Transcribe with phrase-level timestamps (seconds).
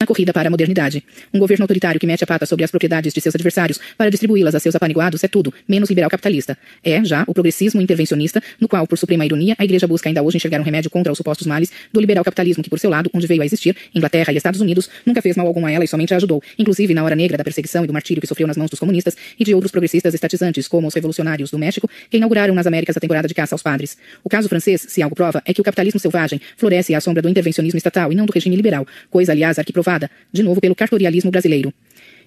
[0.00, 1.04] na corrida para a modernidade.
[1.32, 4.54] Um governo autoritário que mete a pata sobre as propriedades de seus adversários para distribuí-las
[4.54, 6.56] a seus apaniguados é tudo, menos liberal capitalista.
[6.82, 10.38] É, já, o progressismo intervencionista, no qual, por suprema ironia, a igreja busca ainda hoje
[10.38, 13.26] enxergar um remédio contra os supostos males do liberal capitalismo que, por seu lado, onde
[13.26, 16.14] veio a existir, Inglaterra e Estados Unidos, nunca fez mal algum a ela e somente
[16.14, 18.70] a ajudou, inclusive na hora negra da perseguição e do martírio que sofreu nas mãos
[18.70, 22.66] dos comunistas e de outros progressistas estatizantes, como os revolucionários do México, que inauguraram nas
[22.66, 23.98] Américas a temporada de caça aos padres.
[24.24, 27.28] O caso francês, se algo prova, é que o capitalismo selvagem floresce à sombra do
[27.28, 29.58] intervencionismo estatal e não do regime liberal, coisa, aliás,
[29.90, 31.72] arquiprovada, de novo, pelo pelo cartorialismo brasileiro.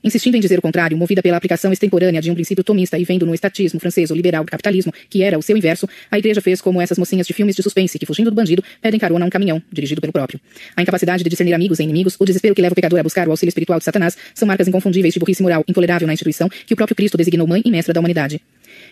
[0.03, 3.25] Insistindo em dizer o contrário, movida pela aplicação extemporânea de um princípio tomista e vendo
[3.25, 6.81] no estatismo francês o liberal capitalismo, que era o seu inverso, a igreja fez como
[6.81, 9.63] essas mocinhas de filmes de suspense que, fugindo do bandido, pedem carona a um caminhão,
[9.71, 10.41] dirigido pelo próprio.
[10.75, 13.29] A incapacidade de discernir amigos e inimigos, o desespero que leva o pecador a buscar
[13.29, 16.73] o auxílio espiritual de Satanás, são marcas inconfundíveis de burrice moral intolerável na instituição que
[16.73, 18.41] o próprio Cristo designou mãe e mestra da humanidade.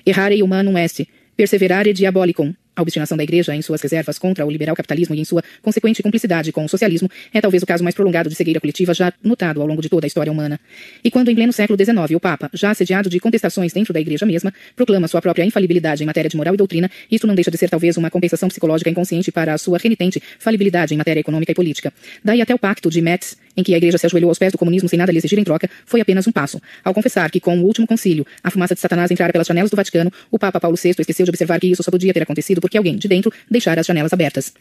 [0.05, 4.75] Errare humanum est, perseverare diabolicum, a obstinação da Igreja em suas reservas contra o liberal
[4.75, 8.29] capitalismo e em sua consequente cumplicidade com o socialismo é talvez o caso mais prolongado
[8.29, 10.59] de cegueira coletiva já notado ao longo de toda a história humana.
[11.03, 14.25] E quando em pleno século XIX o Papa, já assediado de contestações dentro da Igreja
[14.25, 17.57] mesma, proclama sua própria infalibilidade em matéria de moral e doutrina, isto não deixa de
[17.57, 21.55] ser talvez uma compensação psicológica inconsciente para a sua renitente falibilidade em matéria econômica e
[21.55, 21.93] política.
[22.23, 24.57] Daí até o pacto de Metz, em que a Igreja se ajoelhou aos pés do
[24.57, 26.61] comunismo sem nada lhe exigir em troca, foi apenas um passo.
[26.83, 29.75] Ao confessar que com o último concílio a fumaça de Satanás entrara pelas janelas do
[29.75, 32.77] Vaticano, o Papa Paulo VI esqueceu de observar que isso só podia ter acontecido porque
[32.77, 34.53] alguém de dentro deixar as janelas abertas.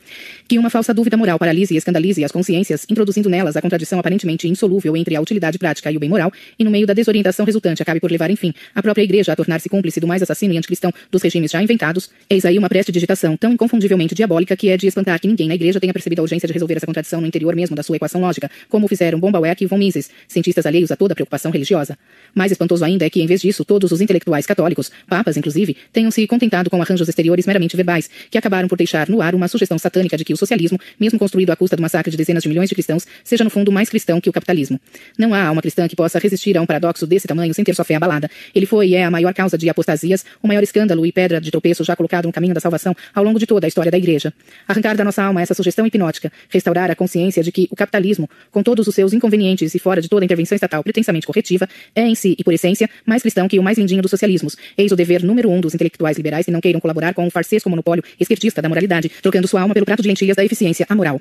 [0.49, 4.49] Que uma falsa dúvida moral paralise e escandalize as consciências, introduzindo nelas a contradição aparentemente
[4.49, 7.83] insolúvel entre a utilidade prática e o bem moral, e no meio da desorientação resultante
[7.83, 10.93] acabe por levar, enfim, a própria Igreja a tornar-se cúmplice do mais assassino e anticristão
[11.11, 15.21] dos regimes já inventados, eis aí uma prestidigitação tão inconfundivelmente diabólica que é de espantar
[15.21, 17.75] que ninguém na Igreja tenha percebido a urgência de resolver essa contradição no interior mesmo
[17.77, 21.51] da sua equação lógica, como fizeram Bombauer e von Mises, cientistas alheios a toda preocupação
[21.51, 21.99] religiosa.
[22.35, 26.11] Mais espantoso ainda é que, em vez disso, todos os intelectuais católicos, papas inclusive, tenham
[26.11, 29.79] se contentado com arranjos exteriores meramente verbais, que acabaram por deixar no ar uma sugestão
[29.79, 32.69] satânica de que o socialismo, mesmo construído à custa do massacre de dezenas de milhões
[32.69, 34.81] de cristãos, seja no fundo mais cristão que o capitalismo.
[35.19, 37.85] Não há alma cristã que possa resistir a um paradoxo desse tamanho sem ter sua
[37.85, 38.31] fé abalada.
[38.55, 41.51] Ele foi e é a maior causa de apostasias, o maior escândalo e pedra de
[41.51, 44.33] tropeço já colocado no caminho da salvação ao longo de toda a história da Igreja.
[44.67, 48.63] Arrancar da nossa alma essa sugestão hipnótica, restaurar a consciência de que o capitalismo, com
[48.71, 52.37] todos os seus inconvenientes e fora de toda intervenção estatal pretensamente corretiva, é em si
[52.39, 54.57] e por essência mais cristão que o mais lindinho dos socialismos.
[54.79, 57.69] Eis o dever número um dos intelectuais liberais que não queiram colaborar com o farsesco
[57.69, 61.21] monopólio esquerdista da moralidade, trocando sua alma pelo prato de lentilhas da eficiência amoral.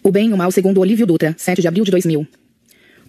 [0.00, 2.43] O bem e o mal segundo Olívio Dutra, 7 de abril de 2000.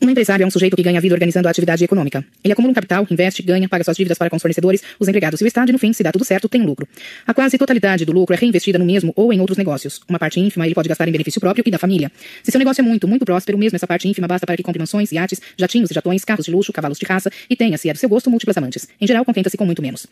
[0.01, 2.23] Um empresário é um sujeito que ganha vida organizando a atividade econômica.
[2.44, 5.39] Ele acumula um capital, investe, ganha, paga suas dívidas para com os fornecedores, os empregados
[5.41, 6.88] e o Estado, e no fim, se dá tudo certo, tem um lucro.
[7.25, 10.01] A quase totalidade do lucro é reinvestida no mesmo ou em outros negócios.
[10.07, 12.11] Uma parte ínfima ele pode gastar em benefício próprio e da família.
[12.44, 14.79] Se seu negócio é muito, muito próspero, mesmo essa parte ínfima basta para que compre
[14.79, 17.94] mansões, iates, jatinhos e jatões, carros de luxo, cavalos de raça e tenha, se é
[17.94, 18.88] do seu gosto, múltiplas amantes.
[19.00, 20.07] Em geral, contenta-se com muito menos.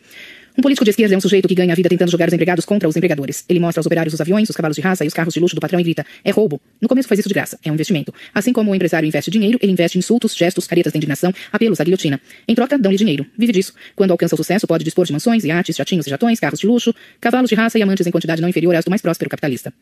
[0.56, 2.64] Um político de esquerda é um sujeito que ganha a vida tentando jogar os empregados
[2.64, 3.44] contra os empregadores.
[3.48, 5.56] Ele mostra aos operários os aviões, os cavalos de raça e os carros de luxo
[5.56, 6.60] do patrão e grita: é roubo.
[6.80, 8.14] No começo faz isso de graça, é um investimento.
[8.32, 11.84] Assim como o empresário investe dinheiro, ele investe insultos, gestos, caretas de indignação, apelos à
[11.84, 12.20] guilhotina.
[12.46, 13.26] Em troca, dão-lhe dinheiro.
[13.36, 13.72] Vive disso.
[13.96, 16.94] Quando alcança o sucesso, pode dispor de mansões, iates, jatinhos e jatões, carros de luxo,
[17.20, 19.74] cavalos de raça e amantes em quantidade não inferior às do mais próspero capitalista.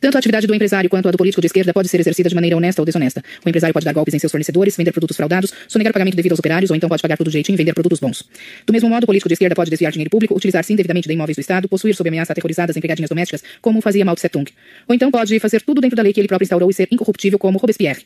[0.00, 2.34] Tanto a atividade do empresário quanto a do político de esquerda pode ser exercida de
[2.36, 3.24] maneira honesta ou desonesta.
[3.44, 6.38] O empresário pode dar golpes em seus fornecedores, vender produtos fraudados, sonegar pagamento devido aos
[6.38, 8.22] operários ou então pode pagar tudo jeitinho e vender produtos bons.
[8.64, 11.36] Do mesmo modo, o político de esquerda pode desviar dinheiro público, utilizar-se indevidamente de imóveis
[11.36, 14.48] do Estado, possuir sob ameaça aterrorizadas empregadinhas domésticas, como fazia Mao Tse Tung.
[14.86, 17.38] Ou então pode fazer tudo dentro da lei que ele próprio instaurou e ser incorruptível
[17.38, 18.02] como Robespierre.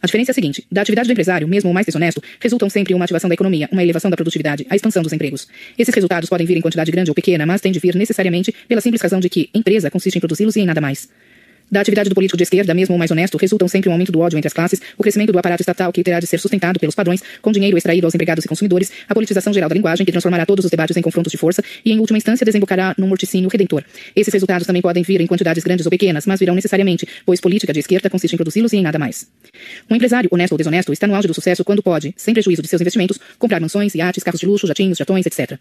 [0.00, 2.94] A diferença é a seguinte: da atividade do empresário, mesmo o mais desonesto, resultam sempre
[2.94, 5.46] uma ativação da economia, uma elevação da produtividade, a expansão dos empregos.
[5.78, 8.80] Esses resultados podem vir em quantidade grande ou pequena, mas têm de vir necessariamente pela
[8.80, 11.08] simples razão de que empresa consiste em produzi-los e em nada mais.
[11.70, 14.20] Da atividade do político de esquerda, mesmo o mais honesto, resultam sempre um aumento do
[14.20, 16.94] ódio entre as classes, o crescimento do aparato estatal que terá de ser sustentado pelos
[16.94, 20.46] padrões, com dinheiro extraído aos empregados e consumidores, a politização geral da linguagem que transformará
[20.46, 23.82] todos os debates em confrontos de força e, em última instância, desembocará num morticínio redentor.
[24.14, 27.72] Esses resultados também podem vir em quantidades grandes ou pequenas, mas virão necessariamente, pois política
[27.72, 29.26] de esquerda consiste em produzi-los e em nada mais.
[29.90, 32.68] Um empresário, honesto ou desonesto, está no auge do sucesso quando pode, sem prejuízo de
[32.68, 35.58] seus investimentos, comprar mansões, iates, carros de luxo, jatinhos, jatões, etc.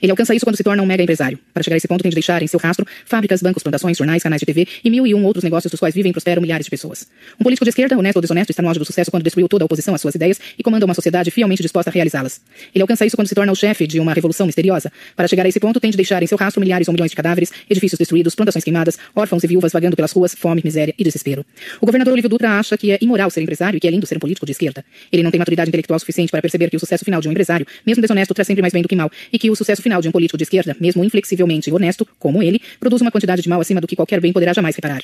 [0.00, 1.38] Ele alcança isso quando se torna um mega empresário.
[1.52, 4.22] Para chegar a esse ponto, tem de deixar em seu rastro fábricas, bancos, plantações, jornais,
[4.22, 6.64] canais de TV e mil e um outros negócios dos quais vivem e prosperam milhares
[6.64, 7.06] de pessoas.
[7.38, 9.64] Um político de esquerda, honesto ou desonesto, está no auge do sucesso quando destruiu toda
[9.64, 12.40] a oposição às suas ideias e comanda uma sociedade fielmente disposta a realizá-las.
[12.74, 14.90] Ele alcança isso quando se torna o chefe de uma revolução misteriosa.
[15.14, 17.16] Para chegar a esse ponto, tem de deixar em seu rastro milhares ou milhões de
[17.16, 21.44] cadáveres, edifícios destruídos, plantações queimadas, órfãos e viúvas vagando pelas ruas, fome, miséria e desespero.
[21.80, 24.16] O governador Olívio Dutra acha que é imoral ser empresário e que é lindo ser
[24.16, 24.84] um político de esquerda.
[25.12, 27.66] Ele não tem maturidade intelectual suficiente para perceber que o sucesso final de um empresário,
[27.86, 30.08] mesmo desonesto, traz sempre mais bem do que mal, e que o sucesso final de
[30.08, 33.80] um político de esquerda, mesmo inflexivelmente honesto, como ele, produz uma quantidade de mal acima
[33.80, 35.02] do que qualquer bem poderá jamais reparar.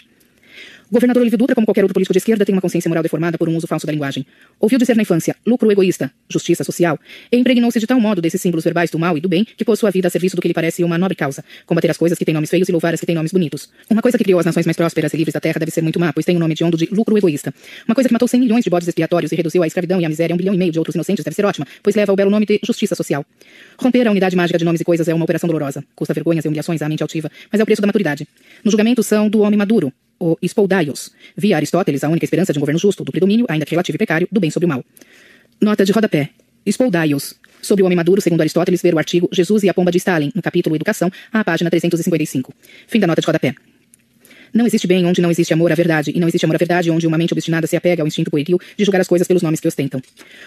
[0.92, 3.48] Governador Olívio Dutra, como qualquer outro político de esquerda, tem uma consciência moral deformada por
[3.48, 4.26] um uso falso da linguagem.
[4.60, 6.98] Ouviu dizer na infância lucro egoísta, justiça social,
[7.32, 9.78] e impregnou-se de tal modo desses símbolos verbais do mal e do bem que pôs
[9.78, 12.26] sua vida a serviço do que lhe parece uma nobre causa, combater as coisas que
[12.26, 13.70] têm nomes feios e louvar as que têm nomes bonitos.
[13.88, 15.98] Uma coisa que criou as nações mais prósperas e livres da terra deve ser muito
[15.98, 17.54] má, pois tem o nome de ondo de lucro egoísta.
[17.88, 20.10] Uma coisa que matou 100 milhões de bodes expiatórios e reduziu a escravidão e a
[20.10, 22.16] miséria a um bilhão e meio de outros inocentes deve ser ótima, pois leva o
[22.16, 23.24] belo nome de justiça social.
[23.78, 25.82] Romper a unidade mágica de nomes e coisas é uma operação dolorosa.
[25.96, 28.28] Custa vergonhas e humilhações à mente altiva, mas é o preço da maturidade.
[28.62, 29.90] No julgamento são do homem maduro,
[30.22, 31.10] o Spoldaios.
[31.36, 33.98] Via Aristóteles, a única esperança de um governo justo, do predomínio, ainda que relativo e
[33.98, 34.84] precário, do bem sobre o mal.
[35.60, 36.30] Nota de rodapé.
[36.64, 37.34] Spoldaios.
[37.60, 40.32] Sobre o homem maduro, segundo Aristóteles, ver o artigo Jesus e a pomba de Stalin,
[40.34, 42.52] no capítulo Educação, à página 355.
[42.86, 43.54] Fim da nota de rodapé.
[44.54, 46.90] Não existe bem onde não existe amor à verdade, e não existe amor à verdade
[46.90, 49.60] onde uma mente obstinada se apega ao instinto pueril de julgar as coisas pelos nomes
[49.60, 49.98] que ostentam.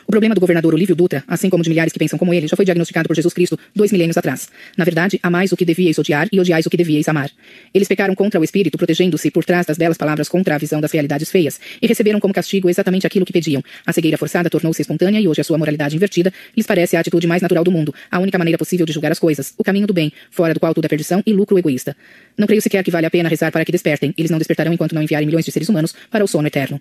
[0.08, 2.56] O problema do governador Olívio Dutra, assim como de milhares que pensam como ele, já
[2.56, 4.48] foi diagnosticado por Jesus Cristo dois milênios atrás.
[4.78, 7.32] Na verdade, amais o que devíeis odiar e odiais o que devíeis amar.
[7.74, 10.92] Eles pecaram contra o espírito, protegendo-se por trás das belas palavras contra a visão das
[10.92, 13.64] realidades feias, e receberam como castigo exatamente aquilo que pediam.
[13.88, 17.26] A cegueira forçada tornou-se espontânea e hoje a sua moralidade invertida lhes parece a atitude
[17.26, 19.94] mais natural do mundo, a única maneira possível de julgar as coisas, o caminho do
[19.94, 21.96] bem, fora do qual tudo é perdição e lucro egoísta.
[22.38, 24.14] Não creio sequer que vale a pena rezar para que despertem.
[24.18, 26.80] Eles não despertarão enquanto não enviarem milhões de seres humanos para o sono eterno.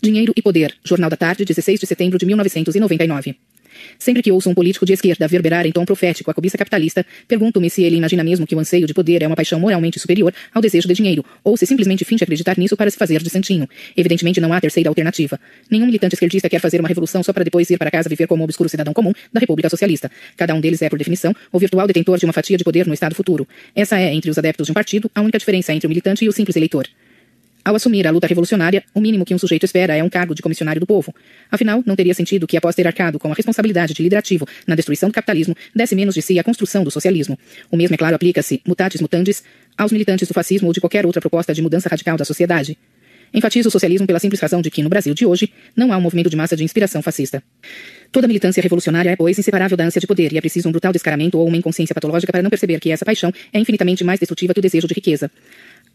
[0.00, 3.36] Dinheiro e Poder, Jornal da Tarde, 16 de setembro de 1999.
[3.98, 7.68] Sempre que ouço um político de esquerda verberar em tom profético a cobiça capitalista, pergunto-me
[7.70, 10.62] se ele imagina mesmo que o anseio de poder é uma paixão moralmente superior ao
[10.62, 13.68] desejo de dinheiro, ou se simplesmente finge acreditar nisso para se fazer de santinho.
[13.96, 15.38] Evidentemente não há terceira alternativa.
[15.70, 18.42] Nenhum militante esquerdista quer fazer uma revolução só para depois ir para casa viver como
[18.42, 20.10] um obscuro cidadão comum da República Socialista.
[20.36, 22.94] Cada um deles é, por definição, o virtual detentor de uma fatia de poder no
[22.94, 23.46] Estado futuro.
[23.74, 26.28] Essa é, entre os adeptos de um partido, a única diferença entre o militante e
[26.28, 26.86] o simples eleitor.
[27.68, 30.40] Ao assumir a luta revolucionária, o mínimo que um sujeito espera é um cargo de
[30.40, 31.14] comissionário do povo.
[31.50, 34.74] Afinal, não teria sentido que, após ter arcado com a responsabilidade de líder ativo na
[34.74, 37.38] destruição do capitalismo, desse menos de si a construção do socialismo.
[37.70, 39.42] O mesmo, é claro, aplica-se, mutatis mutandis,
[39.76, 42.78] aos militantes do fascismo ou de qualquer outra proposta de mudança radical da sociedade.
[43.34, 46.00] Enfatizo o socialismo pela simples razão de que, no Brasil de hoje, não há um
[46.00, 47.42] movimento de massa de inspiração fascista.
[48.10, 50.90] Toda militância revolucionária é, pois, inseparável da ânsia de poder e é preciso um brutal
[50.90, 54.54] descaramento ou uma inconsciência patológica para não perceber que essa paixão é infinitamente mais destrutiva
[54.54, 55.30] que o desejo de riqueza.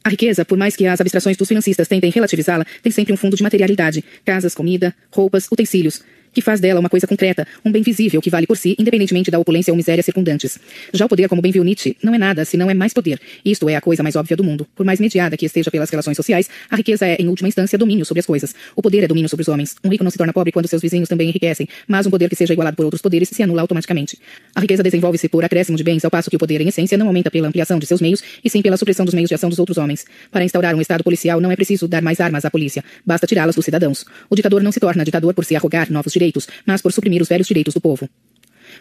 [0.03, 3.38] A riqueza, por mais que as abstrações dos financistas tentem relativizá-la, tem sempre um fundo
[3.38, 6.01] de materialidade: casas, comida, roupas, utensílios
[6.33, 9.39] que faz dela uma coisa concreta, um bem visível que vale por si, independentemente da
[9.39, 10.57] opulência ou miséria circundantes.
[10.94, 13.19] Já o poder, como bem viu Nietzsche, não é nada, senão é mais poder.
[13.45, 14.68] Isto é a coisa mais óbvia do mundo.
[14.75, 18.06] Por mais mediada que esteja pelas relações sociais, a riqueza é, em última instância, domínio
[18.06, 18.56] sobre as coisas.
[18.75, 19.75] O poder é domínio sobre os homens.
[19.83, 22.36] Um rico não se torna pobre quando seus vizinhos também enriquecem, mas um poder que
[22.36, 24.18] seja igualado por outros poderes se anula automaticamente.
[24.56, 27.07] A riqueza desenvolve-se por acréscimo de bens, ao passo que o poder, em essência, não
[27.07, 29.59] aumenta pela ampliação de seus meios, e sim pela supressão dos meios de ação dos
[29.59, 30.06] outros homens.
[30.31, 33.56] Para instaurar um Estado policial, não é preciso dar mais armas à polícia, basta tirá-las
[33.56, 34.06] dos cidadãos.
[34.29, 36.23] O ditador não se torna ditador por se arrogar novos direitos,
[36.66, 38.08] mas por suprimir os velhos direitos do povo.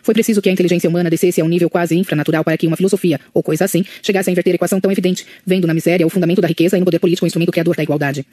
[0.02, 2.76] Foi preciso que a inteligência humana descesse a um nível quase infranatural para que uma
[2.76, 6.10] filosofia, ou coisa assim, chegasse a inverter a equação tão evidente, vendo na miséria o
[6.10, 8.26] fundamento da riqueza e no poder político o instrumento criador da igualdade.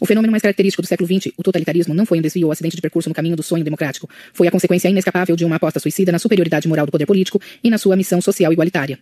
[0.00, 2.74] O fenômeno mais característico do século XX, o totalitarismo, não foi um desvio ou acidente
[2.74, 4.08] de percurso no caminho do sonho democrático.
[4.32, 7.68] Foi a consequência inescapável de uma aposta suicida na superioridade moral do poder político e
[7.68, 8.98] na sua missão social igualitária.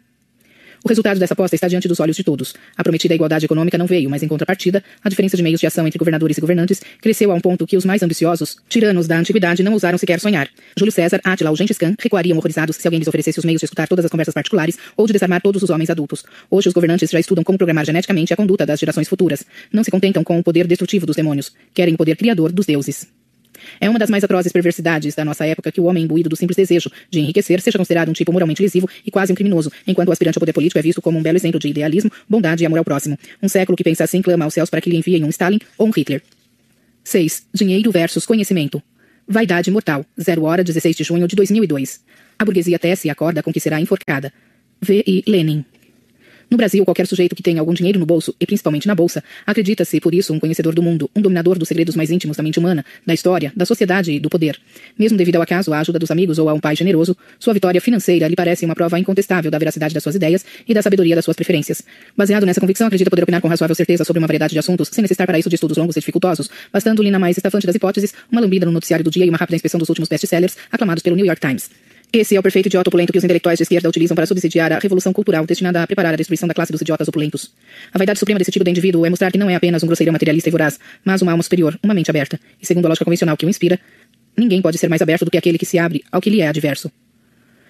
[0.89, 2.55] O resultado dessa aposta está diante dos olhos de todos.
[2.75, 5.87] A prometida igualdade econômica não veio, mas em contrapartida, a diferença de meios de ação
[5.87, 9.63] entre governadores e governantes cresceu a um ponto que os mais ambiciosos, tiranos da antiguidade,
[9.63, 10.49] não ousaram sequer sonhar.
[10.79, 13.67] Júlio César, Átila ou Gengis Khan recuariam horrorizados se alguém lhes oferecesse os meios de
[13.67, 16.25] escutar todas as conversas particulares ou de desarmar todos os homens adultos.
[16.51, 19.45] Hoje os governantes já estudam como programar geneticamente a conduta das gerações futuras.
[19.71, 21.53] Não se contentam com o poder destrutivo dos demônios.
[21.75, 23.18] Querem o poder criador dos deuses.
[23.81, 26.57] É uma das mais atrozes perversidades da nossa época que o homem imbuído do simples
[26.57, 30.13] desejo de enriquecer seja considerado um tipo moralmente lesivo e quase um criminoso, enquanto o
[30.13, 32.79] aspirante ao poder político é visto como um belo exemplo de idealismo, bondade e amor
[32.79, 33.19] ao próximo.
[33.43, 35.87] Um século que pensa assim clama aos céus para que lhe enviem um Stalin ou
[35.87, 36.23] um Hitler.
[37.05, 37.47] 6.
[37.55, 38.83] Dinheiro versus conhecimento.
[39.27, 40.05] Vaidade mortal.
[40.21, 42.01] 0 hora 16 de junho de 2002.
[42.39, 44.33] A burguesia tece e acorda com que será enforcada.
[44.81, 45.03] V.
[45.07, 45.25] I.
[45.27, 45.65] Lenin.
[46.51, 50.01] No Brasil, qualquer sujeito que tenha algum dinheiro no bolso, e principalmente na bolsa, acredita-se,
[50.01, 52.85] por isso, um conhecedor do mundo, um dominador dos segredos mais íntimos da mente humana,
[53.07, 54.59] da história, da sociedade e do poder.
[54.99, 57.81] Mesmo devido ao acaso, à ajuda dos amigos ou a um pai generoso, sua vitória
[57.83, 61.25] financeira lhe parece uma prova incontestável da veracidade das suas ideias e da sabedoria das
[61.25, 61.83] suas preferências.
[62.17, 65.03] Baseado nessa convicção, acredita poder opinar com razoável certeza sobre uma variedade de assuntos, sem
[65.03, 68.41] necessitar para isso de estudos longos e dificultosos, bastando-lhe na mais estafante das hipóteses, uma
[68.41, 71.27] lambida no noticiário do dia e uma rápida inspeção dos últimos best-sellers, aclamados pelo New
[71.27, 71.69] York Times.
[72.11, 74.79] Esse é o perfeito idiota opulento que os intelectuais de esquerda utilizam para subsidiar a
[74.79, 77.53] revolução cultural destinada a preparar a destruição da classe dos idiotas opulentos.
[77.93, 80.11] A vaidade suprema desse tipo de indivíduo é mostrar que não é apenas um grosseiro
[80.11, 82.41] materialista e voraz, mas uma alma superior, uma mente aberta.
[82.61, 83.79] E segundo a lógica convencional que o inspira,
[84.35, 86.49] ninguém pode ser mais aberto do que aquele que se abre ao que lhe é
[86.49, 86.91] adverso.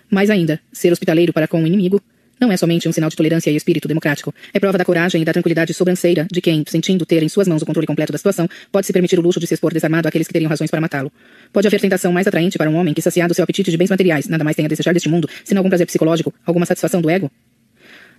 [0.08, 2.00] Mais ainda, ser hospitaleiro para com o inimigo
[2.40, 4.34] não é somente um sinal de tolerância e espírito democrático.
[4.52, 7.62] É prova da coragem e da tranquilidade sobranceira de quem, sentindo ter em suas mãos
[7.62, 10.26] o controle completo da situação, pode se permitir o luxo de se expor desarmado àqueles
[10.26, 11.12] que teriam razões para matá-lo.
[11.52, 14.28] Pode haver tentação mais atraente para um homem que, saciado seu apetite de bens materiais,
[14.28, 17.30] nada mais tem a desejar deste mundo, senão algum prazer psicológico, alguma satisfação do ego?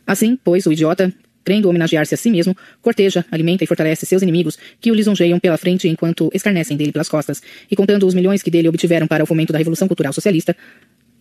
[0.05, 4.57] Assim, pois, o idiota crendo homenagear-se a si mesmo, corteja, alimenta e fortalece seus inimigos,
[4.79, 8.51] que o lisonjeiam pela frente enquanto escarnecem dele pelas costas, e contando os milhões que
[8.51, 10.55] dele obtiveram para o fomento da Revolução Cultural Socialista,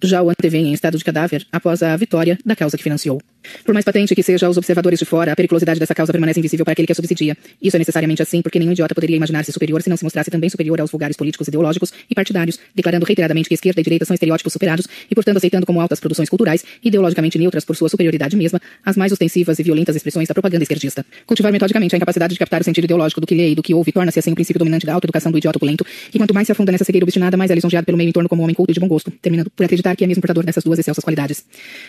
[0.02, 3.20] já o antevém em estado de cadáver após a vitória da causa que financiou.
[3.64, 6.64] Por mais patente que seja aos observadores de fora, a periculosidade dessa causa permanece invisível
[6.64, 7.36] para aquele que a subsidia.
[7.62, 10.50] Isso é necessariamente assim porque nenhum idiota poderia imaginar-se superior se não se mostrasse também
[10.50, 14.52] superior aos vulgares políticos ideológicos e partidários, declarando reiteradamente que esquerda e direita são estereótipos
[14.52, 18.96] superados e, portanto, aceitando como altas produções culturais, ideologicamente neutras por sua superioridade mesma, as
[18.96, 21.04] mais ostensivas e violentas expressões da propaganda esquerdista.
[21.26, 23.72] Cultivar metodicamente a incapacidade de captar o sentido ideológico do que lê e do que
[23.72, 26.52] ouve torna-se assim o princípio dominante da autoeducação do idiota opulento, que quanto mais se
[26.52, 28.72] afunda nessa cegueira obstinada, mais é lisonjeado pelo meio em torno como um homem culto
[28.72, 31.44] e de bom gosto, terminando por acreditar que é mesmo portador dessas duas excelsas qualidades.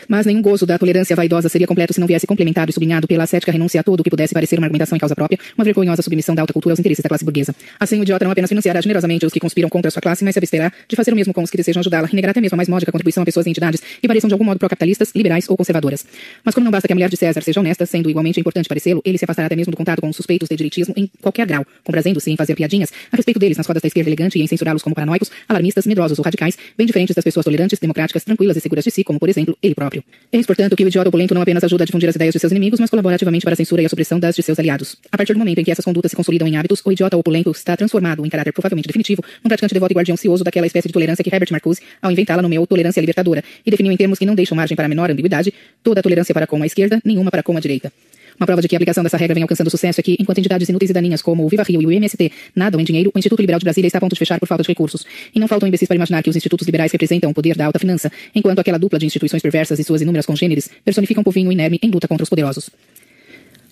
[0.07, 3.23] Mas nenhum gozo da tolerância vaidosa seria completo se não viesse complementado e sublinhado pela
[3.23, 6.01] ascética renúncia a tudo o que pudesse parecer uma argumentação em causa própria, uma vergonhosa
[6.01, 7.53] submissão da alta cultura aos interesses da classe burguesa.
[7.79, 10.39] Assim, o idiota não apenas financiará generosamente os que conspiram contra sua classe, mas se
[10.39, 12.69] absterá de fazer o mesmo com os que desejam ajudá-la e até mesmo a mais
[12.69, 16.05] módica contribuição a pessoas e entidades que pareçam de algum modo pró-capitalistas, liberais ou conservadoras.
[16.43, 19.01] Mas como não basta que a mulher de César seja honesta, sendo igualmente importante parecê-lo,
[19.03, 21.65] ele se afastará até mesmo do contato com os suspeitos de direitismo em qualquer grau,
[21.83, 24.83] comprazendo-se em fazer piadinhas a respeito deles nas rodas da esquerda elegante e em censurá-los
[24.83, 28.85] como paranoicos, alarmistas, medrosos ou radicais, bem diferentes das pessoas tolerantes, democráticas, tranquilas e seguras
[28.85, 30.03] de si, como por exemplo, ele próprio.
[30.31, 32.51] Eis, portanto, que o idiota opulento não apenas ajuda a difundir as ideias de seus
[32.51, 34.95] inimigos, mas colabora ativamente para a censura e a supressão das de seus aliados.
[35.11, 37.51] A partir do momento em que essas condutas se consolidam em hábitos, o idiota opulento
[37.51, 40.93] está transformado, em caráter provavelmente definitivo, num praticante devoto e guardião cioso daquela espécie de
[40.93, 44.35] tolerância que Herbert Marcuse, ao inventá-la, nomeou tolerância libertadora, e definiu em termos que não
[44.35, 45.53] deixam margem para a menor ambiguidade,
[45.83, 47.91] toda a tolerância para com a esquerda, nenhuma para com a direita.
[48.39, 50.69] Uma prova de que a aplicação dessa regra vem alcançando sucesso é que, enquanto entidades
[50.69, 53.41] inúteis e daninhas como o Viva Rio e o IMST nadam em dinheiro, o Instituto
[53.41, 55.05] Liberal de Brasília está a ponto de fechar por falta de recursos.
[55.35, 57.77] E não faltam imbecis para imaginar que os institutos liberais representam o poder da alta
[57.77, 61.79] finança, enquanto aquela dupla de instituições perversas e suas inúmeras congêneres personificam um povinho inerme
[61.83, 62.69] em luta contra os poderosos.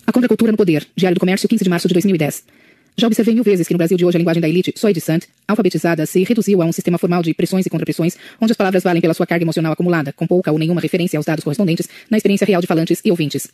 [0.06, 2.44] A Contracultura no Poder, Diário do Comércio, 15 de março de 2010.
[3.00, 5.28] Já observei mil vezes que no Brasil de hoje a linguagem da elite, só edicante,
[5.46, 9.00] alfabetizada, se reduziu a um sistema formal de pressões e contrapressões, onde as palavras valem
[9.00, 12.44] pela sua carga emocional acumulada, com pouca ou nenhuma referência aos dados correspondentes na experiência
[12.44, 13.46] real de falantes e ouvintes.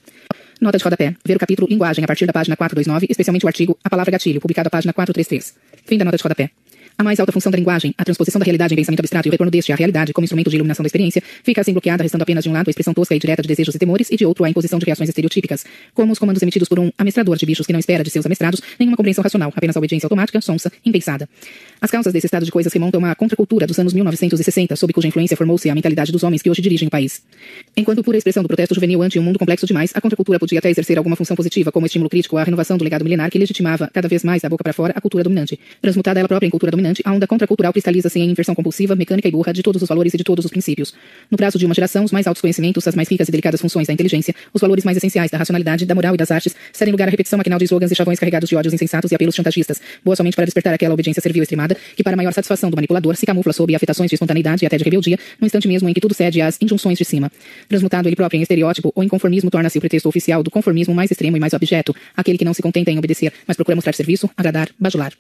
[0.59, 1.15] Nota de rodapé.
[1.23, 4.41] Ver o capítulo Linguagem a partir da página 429, especialmente o artigo A Palavra Gatilho,
[4.41, 5.55] publicado à página 433.
[5.85, 6.51] Fim da nota de rodapé.
[6.97, 9.33] A mais alta função da linguagem, a transposição da realidade em pensamento abstrato e o
[9.33, 12.45] retorno deste à realidade como instrumento de iluminação da experiência, fica assim bloqueada, restando apenas
[12.45, 14.45] de um lado a expressão tosca e direta de desejos e temores e de outro
[14.45, 17.73] a imposição de reações estereotípicas, como os comandos emitidos por um amestrador de bichos que
[17.73, 21.29] não espera de seus amestrados nenhuma compreensão racional, apenas a obediência automática, sonsa, impensada.
[21.81, 25.37] As causas desse estado de coisas remontam à contracultura dos anos 1960, sob cuja influência
[25.37, 27.23] formou-se a mentalidade dos homens que hoje dirigem o país.
[27.77, 30.71] Enquanto pura expressão do protesto juvenil ante um mundo complexo demais, a contracultura podia até
[30.71, 34.07] exercer alguma função positiva, como estímulo crítico à renovação do legado milenar que legitimava cada
[34.07, 35.59] vez mais da boca para fora a cultura dominante.
[35.83, 39.31] Transmutada ela própria em cultura dominante, a onda contracultural cristaliza-se em inversão compulsiva, mecânica e
[39.31, 40.95] burra de todos os valores e de todos os princípios.
[41.31, 43.87] No prazo de uma geração, os mais altos conhecimentos, as mais ricas e delicadas funções
[43.87, 47.09] da inteligência, os valores mais essenciais da racionalidade, da moral e das artes, cedem lugar
[47.09, 50.17] à repetição maquinal de slogans e chavões carregados de ódios insensatos e apelos chantagistas, boa
[50.17, 53.53] somente para despertar aquela obediência servil extremada, que para maior satisfação do manipulador se camufla
[53.53, 56.41] sob afetações de espontaneidade e até de rebeldia, no instante mesmo em que tudo cede
[56.41, 57.31] às injunções de cima.
[57.69, 61.37] Transmutado ele próprio em estereótipo, o inconformismo torna-se o pretexto oficial do conformismo mais extremo
[61.37, 64.69] e mais objeto, aquele que não se contenta em obedecer, mas procura mostrar serviço, agradar,
[64.79, 65.13] bajular.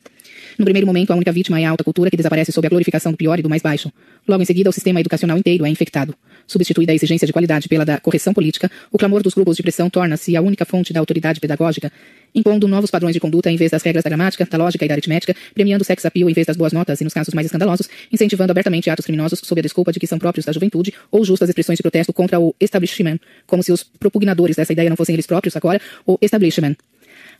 [0.58, 3.12] No primeiro momento, a única vítima é a alta cultura que desaparece sob a glorificação
[3.12, 3.92] do pior e do mais baixo.
[4.26, 6.14] Logo em seguida, o sistema educacional inteiro é infectado.
[6.46, 9.88] Substituída a exigência de qualidade pela da correção política, o clamor dos grupos de pressão
[9.88, 11.90] torna-se a única fonte da autoridade pedagógica,
[12.34, 14.94] impondo novos padrões de conduta em vez das regras da gramática, da lógica e da
[14.94, 18.50] aritmética, premiando sex appeal em vez das boas notas e, nos casos mais escandalosos, incentivando
[18.50, 21.76] abertamente atos criminosos sob a desculpa de que são próprios da juventude ou justas expressões
[21.76, 25.56] de protesto contra o establishment, como se os propugnadores dessa ideia não fossem eles próprios
[25.56, 26.76] agora, o establishment.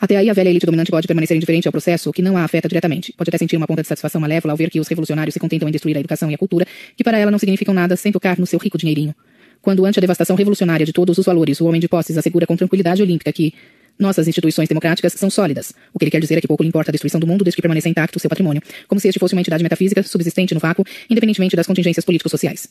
[0.01, 2.69] Até aí, a velha elite dominante pode permanecer indiferente ao processo, que não a afeta
[2.69, 3.13] diretamente.
[3.13, 5.69] Pode até sentir uma ponta de satisfação malévola ao ver que os revolucionários se contentam
[5.69, 8.39] em destruir a educação e a cultura, que para ela não significam nada sem tocar
[8.39, 9.15] no seu rico dinheirinho.
[9.63, 12.57] Quando, ante a devastação revolucionária de todos os valores, o homem de posses assegura com
[12.57, 13.55] tranquilidade olímpica que
[13.99, 16.91] nossas instituições democráticas são sólidas, o que ele quer dizer é que pouco lhe importa
[16.91, 19.41] a destruição do mundo desde que permaneça intacto seu patrimônio, como se este fosse uma
[19.41, 22.69] entidade metafísica subsistente no vácuo, independentemente das contingências políticos sociais.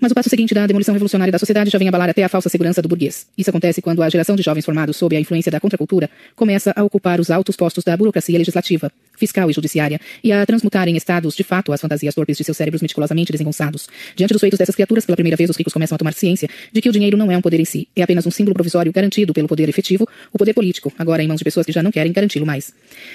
[0.00, 2.48] Mas o passo seguinte da demolição revolucionária da sociedade já vem abalar até a falsa
[2.48, 3.26] segurança do burguês.
[3.36, 6.84] Isso acontece quando a geração de jovens formados sob a influência da contracultura começa a
[6.84, 11.34] ocupar os altos postos da burocracia legislativa, fiscal e judiciária, e a transmutar em estados
[11.34, 13.88] de fato as fantasias torpes de seus cérebros meticulosamente desengonçados.
[14.14, 16.80] Diante dos feitos dessas criaturas, pela primeira vez os ricos começam a tomar ciência de
[16.80, 19.32] que o dinheiro não é um poder em si, é apenas um símbolo provisório garantido
[19.32, 22.12] pelo poder efetivo, o poder político, agora em mãos de pessoas que já não querem
[22.12, 22.72] garanti-lo mais.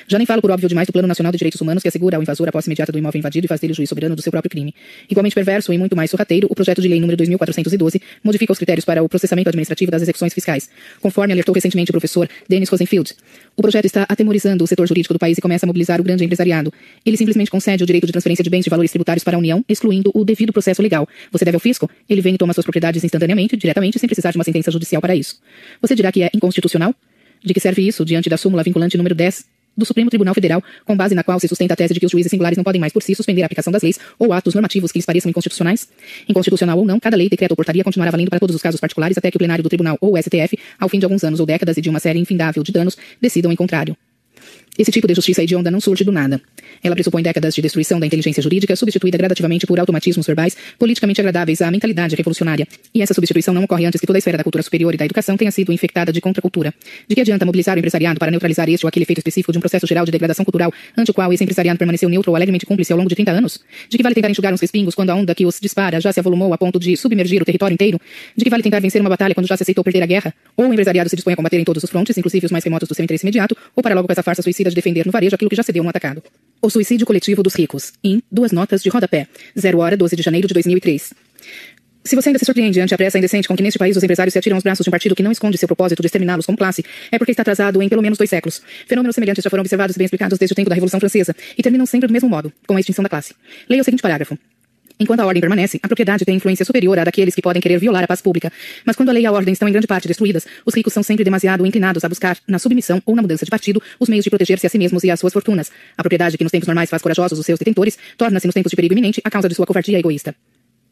[0.07, 2.21] Já nem falo por óbvio demais do Plano Nacional de Direitos Humanos que assegura ao
[2.21, 4.31] invasor a posse imediata do imóvel invadido e faz dele o juiz soberano do seu
[4.31, 4.73] próprio crime.
[5.09, 8.85] Igualmente perverso e muito mais sorrateiro, o projeto de lei número 2412 modifica os critérios
[8.85, 10.69] para o processamento administrativo das execuções fiscais,
[11.01, 13.13] conforme alertou recentemente o professor Dennis Rosenfield.
[13.55, 16.23] O projeto está atemorizando o setor jurídico do país e começa a mobilizar o grande
[16.23, 16.71] empresariado.
[17.05, 19.65] Ele simplesmente concede o direito de transferência de bens de valores tributários para a União,
[19.67, 21.07] excluindo o devido processo legal.
[21.31, 24.37] Você deve ao fisco, ele vem e toma suas propriedades instantaneamente, diretamente, sem precisar de
[24.37, 25.39] uma sentença judicial para isso.
[25.81, 26.95] Você dirá que é inconstitucional?
[27.43, 29.45] De que serve isso diante da súmula vinculante número 10
[29.75, 32.11] do Supremo Tribunal Federal, com base na qual se sustenta a tese de que os
[32.11, 34.91] juízes singulares não podem mais por si suspender a aplicação das leis ou atos normativos
[34.91, 35.87] que lhes pareçam inconstitucionais?
[36.27, 39.17] Inconstitucional ou não, cada lei, decreto ou portaria continuará valendo para todos os casos particulares
[39.17, 41.77] até que o plenário do tribunal ou STF, ao fim de alguns anos ou décadas
[41.77, 43.95] e de uma série infindável de danos, decidam em contrário.
[44.81, 46.41] Esse tipo de justiça hedionda não surge do nada.
[46.83, 51.61] Ela pressupõe décadas de destruição da inteligência jurídica, substituída gradativamente por automatismos verbais politicamente agradáveis
[51.61, 52.67] à mentalidade revolucionária.
[52.91, 55.05] E essa substituição não ocorre antes que toda a esfera da cultura superior e da
[55.05, 56.73] educação tenha sido infectada de contracultura.
[57.07, 59.61] De que adianta mobilizar o empresariado para neutralizar este ou aquele efeito específico de um
[59.61, 62.91] processo geral de degradação cultural, ante o qual esse empresariado permaneceu neutro ou alegremente cúmplice
[62.91, 63.59] ao longo de 30 anos?
[63.87, 66.19] De que vale tentar enxugar uns respingos quando a onda que os dispara já se
[66.19, 68.01] avolumou a ponto de submergir o território inteiro?
[68.35, 70.33] De que vale tentar vencer uma batalha quando já se aceitou perder a guerra?
[70.57, 72.89] Ou o empresariado se dispõe a combater em todos os frontes, inclusive os mais remotos
[72.89, 75.35] do seu interesse imediato, ou para logo com essa farsa suicida de defender no varejo
[75.35, 76.23] aquilo que já se deu um atacado.
[76.61, 77.93] O suicídio coletivo dos ricos.
[78.03, 79.27] Em duas notas de rodapé.
[79.57, 81.13] 0 hora 12 de janeiro de 2003.
[82.03, 84.33] Se você ainda se surpreende ante a pressa indecente com que neste país os empresários
[84.33, 86.57] se atiram aos braços de um partido que não esconde seu propósito de exterminá-los como
[86.57, 88.61] classe, é porque está atrasado em pelo menos dois séculos.
[88.87, 91.61] Fenômenos semelhantes já foram observados e bem explicados desde o tempo da Revolução Francesa e
[91.61, 93.35] terminam sempre do mesmo modo, com a extinção da classe.
[93.69, 94.35] Leia o seguinte parágrafo.
[95.01, 98.03] Enquanto a ordem permanece, a propriedade tem influência superior à daqueles que podem querer violar
[98.03, 98.53] a paz pública.
[98.85, 101.01] Mas quando a lei e a ordem estão em grande parte destruídas, os ricos são
[101.01, 104.29] sempre demasiado inclinados a buscar, na submissão ou na mudança de partido, os meios de
[104.29, 105.71] proteger-se a si mesmos e às suas fortunas.
[105.97, 108.75] A propriedade que nos tempos normais faz corajosos os seus detentores, torna-se nos tempos de
[108.75, 110.35] perigo iminente a causa de sua covardia egoísta.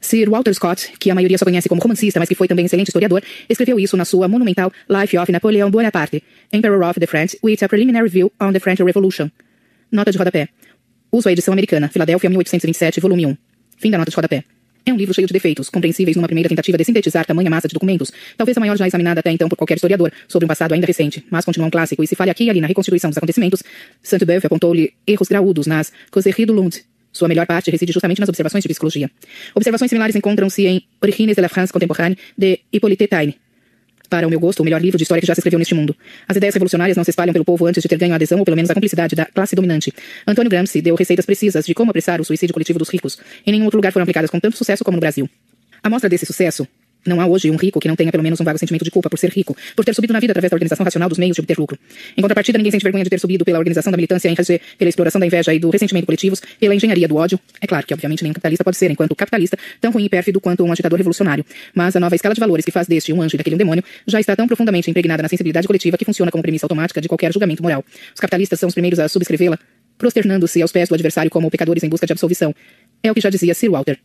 [0.01, 2.87] Sir Walter Scott, que a maioria só conhece como romancista, mas que foi também excelente
[2.87, 7.63] historiador, escreveu isso na sua monumental Life of Napoleon Bonaparte, Emperor of the French, with
[7.63, 9.29] a preliminary view on the French Revolution.
[9.91, 10.49] Nota de rodapé.
[11.11, 13.48] Uso a edição americana, Filadélfia, 1827, volume 1.
[13.79, 14.43] Fim da nota de rodapé.
[14.86, 17.74] É um livro cheio de defeitos, compreensíveis numa primeira tentativa de sintetizar tamanha massa de
[17.74, 20.86] documentos, talvez a maior já examinada até então por qualquer historiador, sobre um passado ainda
[20.86, 23.63] recente, mas continua um clássico e se falha aqui e ali na reconstituição dos acontecimentos.
[24.01, 26.83] Saint-Beuve apontou-lhe erros graúdos nas Causeries du Lund.
[27.12, 29.09] Sua melhor parte reside justamente nas observações de psicologia.
[29.55, 33.36] Observações similares encontram-se em Origines de la France contemporaine de Hippolyte Taine,
[34.09, 35.95] para o meu gosto, o melhor livro de história que já se escreveu neste mundo.
[36.27, 38.45] As ideias revolucionárias não se espalham pelo povo antes de ter ganho a adesão ou
[38.45, 39.93] pelo menos a cumplicidade da classe dominante.
[40.27, 43.19] Antônio Gramsci deu receitas precisas de como apressar o suicídio coletivo dos ricos.
[43.45, 45.29] Em nenhum outro lugar foram aplicadas com tanto sucesso como no Brasil.
[45.81, 46.67] A mostra desse sucesso
[47.05, 49.09] não há hoje um rico que não tenha pelo menos um vago sentimento de culpa
[49.09, 51.41] por ser rico, por ter subido na vida através da organização racional dos meios de
[51.41, 51.77] obter lucro.
[52.15, 54.89] Em contrapartida, ninguém sente vergonha de ter subido pela organização da militância em rage, pela
[54.89, 57.39] exploração da inveja e do ressentimento coletivos, pela engenharia do ódio.
[57.61, 60.63] É claro que, obviamente, nenhum capitalista pode ser, enquanto capitalista, tão ruim e pérfido quanto
[60.63, 61.45] um agitador revolucionário.
[61.73, 63.83] Mas a nova escala de valores que faz deste um anjo e daquele um demônio
[64.05, 67.31] já está tão profundamente impregnada na sensibilidade coletiva que funciona como premissa automática de qualquer
[67.31, 67.83] julgamento moral.
[68.13, 69.57] Os capitalistas são os primeiros a subscrevê-la,
[69.97, 72.53] prosternando-se aos pés do adversário como pecadores em busca de absolvição.
[73.03, 73.99] É o que já dizia Sir Walter.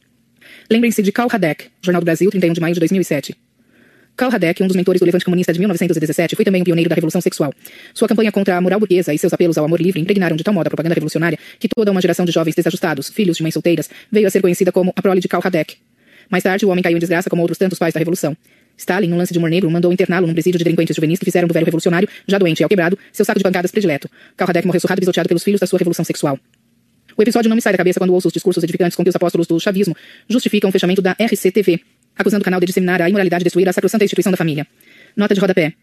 [0.71, 3.37] Lembrem-se de Karl Radek, Jornal do Brasil, 31 de maio de 2007.
[4.17, 6.95] Karl Radek, um dos mentores do Levante Comunista de 1917, foi também um pioneiro da
[6.95, 7.53] Revolução Sexual.
[7.93, 10.55] Sua campanha contra a moral burguesa e seus apelos ao amor livre impregnaram de tal
[10.55, 13.91] modo a propaganda revolucionária que toda uma geração de jovens desajustados, filhos de mães solteiras,
[14.13, 15.77] veio a ser conhecida como a prole de Karl Radek.
[16.31, 18.37] Mais tarde, o homem caiu em desgraça como outros tantos pais da Revolução.
[18.77, 21.47] Stalin, num lance de humor negro, mandou interná-lo num presídio de delinquentes juvenis que fizeram
[21.47, 24.09] do velho revolucionário, já doente e ao quebrado, seu saco de pancadas predileto.
[24.37, 26.39] Karl Radek morreu surrado e pisoteado pelos filhos da sua revolução sexual.
[27.17, 29.17] O episódio não me sai da cabeça quando ouço os discursos edificantes com que os
[29.17, 29.97] apóstolos do chavismo
[30.29, 31.81] justificam o fechamento da RCTV,
[32.17, 34.67] acusando o canal de disseminar a imoralidade e destruir a sacrossanta instituição da família.
[35.17, 35.75] Nota de rodapé.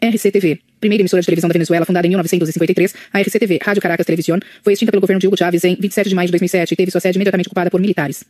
[0.00, 4.38] RCTV, primeira emissora de televisão da Venezuela, fundada em 1953, a RCTV, Rádio Caracas Television,
[4.62, 6.90] foi extinta pelo governo de Hugo Chávez em 27 de maio de 2007 e teve
[6.90, 8.24] sua sede imediatamente ocupada por militares.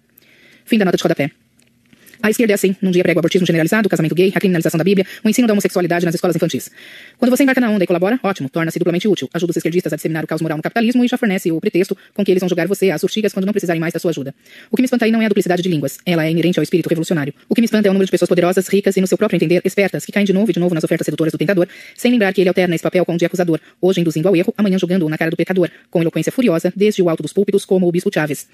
[0.64, 1.31] Fim da nota de rodapé.
[2.22, 4.76] A esquerda é assim, num dia prega o abortismo generalizado, o casamento gay, a criminalização
[4.76, 6.70] da Bíblia, o ensino da homossexualidade nas escolas infantis.
[7.18, 9.28] Quando você embarca na onda e colabora, ótimo, torna-se duplamente útil.
[9.33, 11.96] Ajuda os esquerdistas a disseminar o caos moral no capitalismo e já fornece o pretexto
[12.12, 14.35] com que eles vão jogar você às urtigas quando não precisarem mais da sua ajuda.
[14.70, 16.62] O que me espanta aí não é a duplicidade de línguas, ela é inerente ao
[16.62, 17.33] espírito revolucionário.
[17.48, 19.37] O que me espanta é o número de pessoas poderosas, ricas e, no seu próprio
[19.37, 22.12] entender, espertas, que caem de novo e de novo nas ofertas sedutoras do tentador, sem
[22.12, 24.78] lembrar que ele alterna esse papel com o de acusador, hoje induzindo ao erro, amanhã
[24.78, 27.92] jogando-o na cara do pecador, com eloquência furiosa, desde o alto dos púlpitos, como o
[27.92, 28.46] bispo Chaves.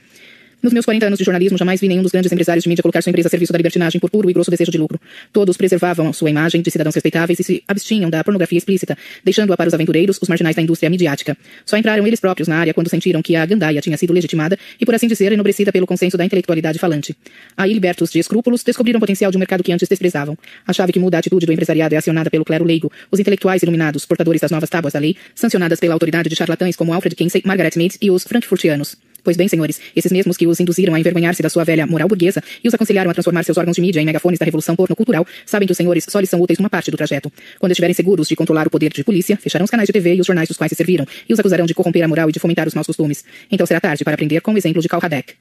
[0.62, 3.02] Nos meus 40 anos de jornalismo, jamais vi nenhum dos grandes empresários de mídia colocar
[3.02, 4.98] sua empresa a serviço da libertinagem por puro e grosso desejo de lucro.
[5.32, 9.68] Todos preservavam sua imagem de cidadãos respeitáveis e se abstinham da pornografia explícita, deixando-a para
[9.68, 11.36] os aventureiros, os marginais da indústria midiática.
[11.64, 14.86] Só entraram eles próprios na área quando sentiram que a gandaia tinha sido legitimada e,
[14.86, 17.14] por assim dizer, enobrecida pelo consenso da intelectualidade falante.
[17.54, 20.38] Aí, libertos de escrúpulos, descobriram o potencial de um mercado que antes desprezavam.
[20.66, 23.62] A chave que muda a atitude do empresariado é acionada pelo clero leigo, os intelectuais
[23.62, 27.42] iluminados, portadores das novas tábuas da lei, sancionadas pela autoridade de charlatães como Alfred Kinsey,
[27.44, 28.96] Margaret Mead e os frankfurtianos.
[29.26, 32.40] Pois bem, senhores, esses mesmos que os induziram a envergonhar-se da sua velha moral burguesa
[32.62, 35.66] e os aconselharam a transformar seus órgãos de mídia em megafones da revolução porno-cultural, sabem
[35.66, 37.32] que os senhores só lhes são úteis uma parte do trajeto.
[37.58, 40.20] Quando estiverem seguros de controlar o poder de polícia, fecharão os canais de TV e
[40.20, 42.38] os jornais dos quais se serviram, e os acusarão de corromper a moral e de
[42.38, 43.24] fomentar os maus costumes.
[43.50, 45.34] Então será tarde para aprender com o exemplo de Karl Radek.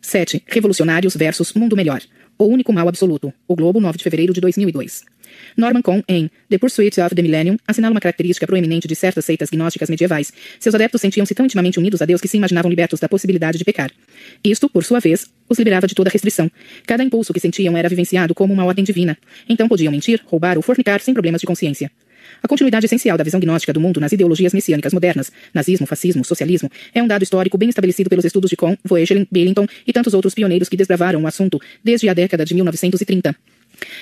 [0.00, 0.42] 7.
[0.48, 2.02] Revolucionários versus Mundo Melhor.
[2.36, 3.32] O único mal absoluto.
[3.46, 5.04] O Globo, 9 de fevereiro de 2002.
[5.56, 9.50] Norman Cohn, em The Pursuit of the Millennium, assinala uma característica proeminente de certas seitas
[9.50, 10.32] gnósticas medievais.
[10.58, 13.64] Seus adeptos sentiam-se tão intimamente unidos a Deus que se imaginavam libertos da possibilidade de
[13.64, 13.90] pecar.
[14.44, 16.50] Isto, por sua vez, os liberava de toda restrição.
[16.86, 19.16] Cada impulso que sentiam era vivenciado como uma ordem divina.
[19.48, 21.90] Então podiam mentir, roubar ou fornicar sem problemas de consciência.
[22.42, 26.70] A continuidade essencial da visão gnóstica do mundo nas ideologias messiânicas modernas, nazismo, fascismo, socialismo,
[26.94, 30.34] é um dado histórico bem estabelecido pelos estudos de Kohn, Voegelin, Billington e tantos outros
[30.34, 33.34] pioneiros que desbravaram o assunto desde a década de 1930.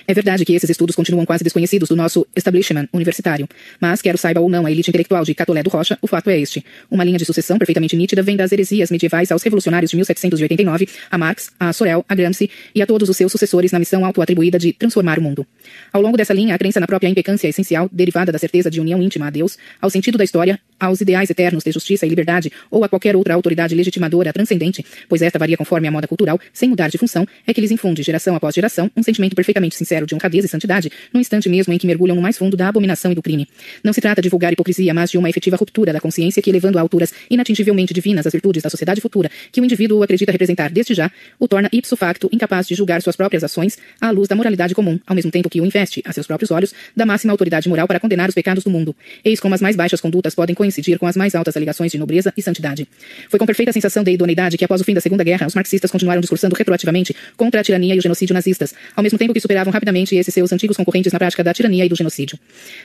[0.06, 3.48] É verdade que esses estudos continuam quase desconhecidos do nosso establishment universitário,
[3.80, 6.38] mas, quer saiba ou não a elite intelectual de Catolé do Rocha, o fato é
[6.38, 6.64] este.
[6.90, 11.18] Uma linha de sucessão perfeitamente nítida vem das heresias medievais aos revolucionários de 1789, a
[11.18, 14.72] Marx, a Sorel, a Gramsci e a todos os seus sucessores na missão auto-atribuída de
[14.72, 15.46] transformar o mundo.
[15.92, 19.02] Ao longo dessa linha, a crença na própria impecância essencial, derivada da certeza de união
[19.02, 22.84] íntima a Deus, ao sentido da história, aos ideais eternos de justiça e liberdade ou
[22.84, 26.88] a qualquer outra autoridade legitimadora transcendente, pois esta varia conforme a moda cultural, sem mudar
[26.88, 30.44] de função, é que lhes infunde, geração após geração, um sentimento perfeitamente sincero de honradez
[30.44, 33.22] e santidade, no instante mesmo em que mergulham no mais fundo da abominação e do
[33.22, 33.48] crime.
[33.82, 36.78] Não se trata de vulgar hipocrisia, mas de uma efetiva ruptura da consciência que, elevando
[36.78, 40.94] a alturas inatingivelmente divinas as virtudes da sociedade futura, que o indivíduo acredita representar desde
[40.94, 44.74] já, o torna ipso facto incapaz de julgar suas próprias ações à luz da moralidade
[44.74, 47.86] comum, ao mesmo tempo que o investe, a seus próprios olhos, da máxima autoridade moral
[47.86, 48.94] para condenar os pecados do mundo.
[49.24, 52.33] Eis como as mais baixas condutas podem coincidir com as mais altas alegações de nobreza
[52.37, 52.87] e santidade.
[53.28, 55.90] Foi com perfeita sensação de idoneidade que, após o fim da Segunda Guerra, os marxistas
[55.90, 59.72] continuaram discursando retroativamente contra a tirania e o genocídio nazistas, ao mesmo tempo que superavam
[59.72, 62.38] rapidamente esses seus antigos concorrentes na prática da tirania e do genocídio.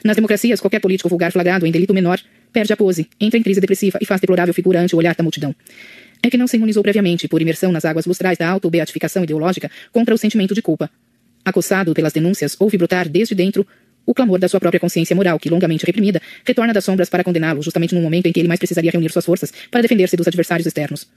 [0.04, 2.20] Nas democracias, qualquer político vulgar flagrado em delito menor
[2.52, 5.24] perde a pose, entra em crise depressiva e faz deplorável figura ante o olhar da
[5.24, 5.54] multidão.
[6.22, 10.16] É que não se imunizou previamente, por imersão nas águas lustrais da auto-beatificação ideológica, contra
[10.16, 10.90] o sentimento de culpa.
[11.44, 13.68] Acossado pelas denúncias, ouve brotar desde dentro
[14.06, 17.62] o clamor da sua própria consciência moral, que, longamente reprimida, retorna das sombras para condená-lo,
[17.62, 20.66] justamente no momento em que ele mais precisaria reunir suas forças para defender-se dos adversários
[20.66, 21.08] externos.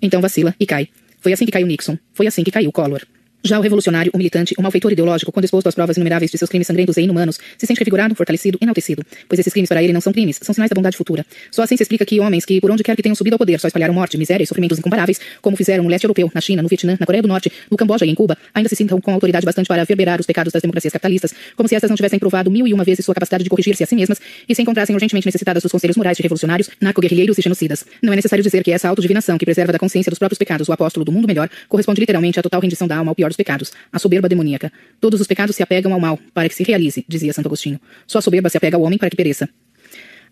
[0.00, 0.88] Então vacila e cai.
[1.20, 1.98] Foi assim que caiu Nixon.
[2.14, 3.02] Foi assim que caiu Collor.
[3.44, 6.50] Já o revolucionário, o militante, o malfeitor ideológico, quando exposto às provas inumeráveis de seus
[6.50, 10.00] crimes sangrentos e inumanos, se sente revigorado, fortalecido, enaltecido, pois esses crimes para ele não
[10.00, 11.24] são crimes, são sinais da bondade futura.
[11.48, 13.60] Só assim se explica que homens que, por onde quer que tenham subido ao poder,
[13.60, 16.68] só espalharam morte, miséria e sofrimentos incomparáveis, como fizeram no leste europeu, na China, no
[16.68, 19.46] Vietnã, na Coreia do Norte, no Camboja e em Cuba, ainda se sintam com autoridade
[19.46, 22.66] bastante para verberar os pecados das democracias capitalistas, como se estas não tivessem provado mil
[22.66, 25.62] e uma vezes sua capacidade de corrigir-se a si mesmas e se encontrassem urgentemente necessitadas
[25.62, 27.84] dos conselhos morais de revolucionários, narco-guerrilheiros e genocidas.
[28.02, 30.72] Não é necessário dizer que essa autodivinação que preserva da consciência dos próprios pecados o
[30.72, 33.72] apóstolo do mundo melhor corresponde literalmente à total rendição da alma ao pior dos pecados,
[33.92, 34.72] a soberba demoníaca.
[35.00, 37.80] Todos os pecados se apegam ao mal, para que se realize, dizia Santo Agostinho.
[38.06, 39.48] Só a soberba se apega ao homem para que pereça.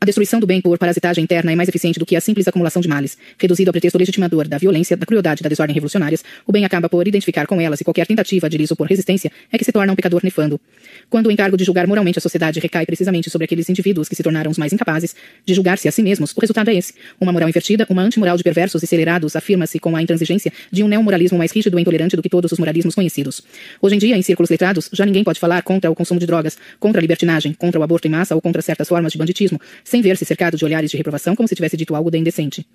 [0.00, 2.82] A destruição do bem por parasitagem interna é mais eficiente do que a simples acumulação
[2.82, 3.16] de males.
[3.38, 7.06] Reduzido ao pretexto legitimador da violência, da crueldade da desordem revolucionárias, o bem acaba por
[7.09, 9.96] identificar com elas e qualquer tentativa de lhes opor resistência é que se torna um
[9.96, 10.61] pecador nefando.
[11.09, 14.22] Quando o encargo de julgar moralmente a sociedade recai precisamente sobre aqueles indivíduos que se
[14.22, 16.92] tornaram os mais incapazes de julgar-se a si mesmos, o resultado é esse.
[17.20, 20.88] Uma moral invertida, uma antimoral de perversos e acelerados afirma-se com a intransigência de um
[20.88, 23.40] neomoralismo mais rígido e intolerante do que todos os moralismos conhecidos.
[23.80, 26.59] Hoje em dia, em círculos letrados, já ninguém pode falar contra o consumo de drogas,
[26.78, 30.03] contra a libertinagem, contra o aborto em massa ou contra certas formas de banditismo, sem
[30.03, 32.66] ver-se cercado de olhares de reprovação como se tivesse dito algo de indecente.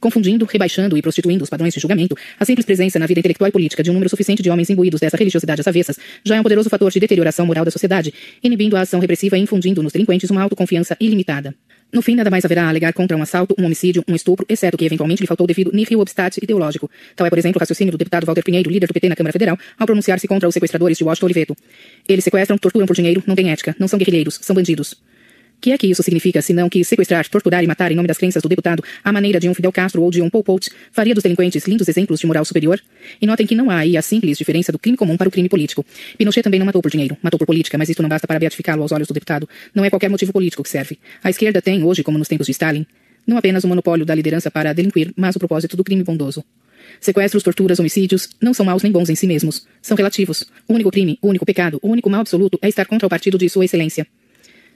[0.00, 3.52] Confundindo, rebaixando e prostituindo os padrões de julgamento, a simples presença na vida intelectual e
[3.52, 6.44] política de um número suficiente de homens imbuídos dessa religiosidade às avessas já é um
[6.44, 10.30] poderoso fator de deterioração moral da sociedade, inibindo a ação repressiva e infundindo nos delinquentes
[10.30, 11.52] uma autoconfiança ilimitada.
[11.92, 14.76] No fim, nada mais haverá a alegar contra um assalto, um homicídio, um estupro, exceto
[14.76, 16.88] que eventualmente lhe faltou devido nihil obstat ideológico.
[17.16, 19.32] Tal é, por exemplo, o raciocínio do deputado Walter Pinheiro, líder do PT na Câmara
[19.32, 21.56] Federal, ao pronunciar-se contra os sequestradores de Washington Oliveto.
[22.06, 24.94] Eles sequestram, torturam por dinheiro, não têm ética, não são guerrilheiros, são bandidos.
[25.60, 28.42] Que é que isso significa, senão que sequestrar, torturar e matar em nome das crenças
[28.42, 31.22] do deputado, à maneira de um Fidel Castro ou de um Pol Pot, faria dos
[31.22, 32.80] delinquentes lindos exemplos de moral superior?
[33.20, 35.48] E notem que não há aí a simples diferença do crime comum para o crime
[35.48, 35.84] político.
[36.16, 38.82] Pinochet também não matou por dinheiro, matou por política, mas isto não basta para beatificá-lo
[38.82, 39.48] aos olhos do deputado.
[39.74, 40.98] Não é qualquer motivo político que serve.
[41.24, 42.86] A esquerda tem, hoje, como nos tempos de Stalin,
[43.26, 46.44] não apenas o monopólio da liderança para delinquir, mas o propósito do crime bondoso.
[47.00, 49.66] Sequestros, torturas, homicídios não são maus nem bons em si mesmos.
[49.82, 50.44] São relativos.
[50.66, 53.36] O único crime, o único pecado, o único mal absoluto é estar contra o partido
[53.36, 54.06] de Sua Excelência.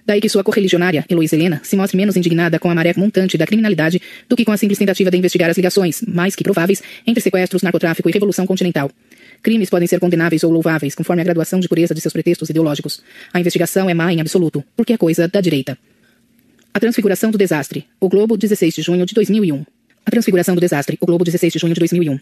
[0.05, 3.47] Daí que sua correligionária, Heloísa Helena, se mostre menos indignada com a maré montante da
[3.47, 7.23] criminalidade do que com a simples tentativa de investigar as ligações, mais que prováveis, entre
[7.23, 8.91] sequestros, narcotráfico e revolução continental.
[9.43, 13.03] Crimes podem ser condenáveis ou louváveis, conforme a graduação de pureza de seus pretextos ideológicos.
[13.33, 15.79] A investigação é má em absoluto, porque é coisa da direita.
[16.75, 17.87] A transfiguração do desastre.
[18.01, 19.65] O Globo, 16 de junho de 2001.
[20.07, 20.97] A transfiguração do desastre.
[21.01, 22.19] O Globo, 16 de junho de 2001.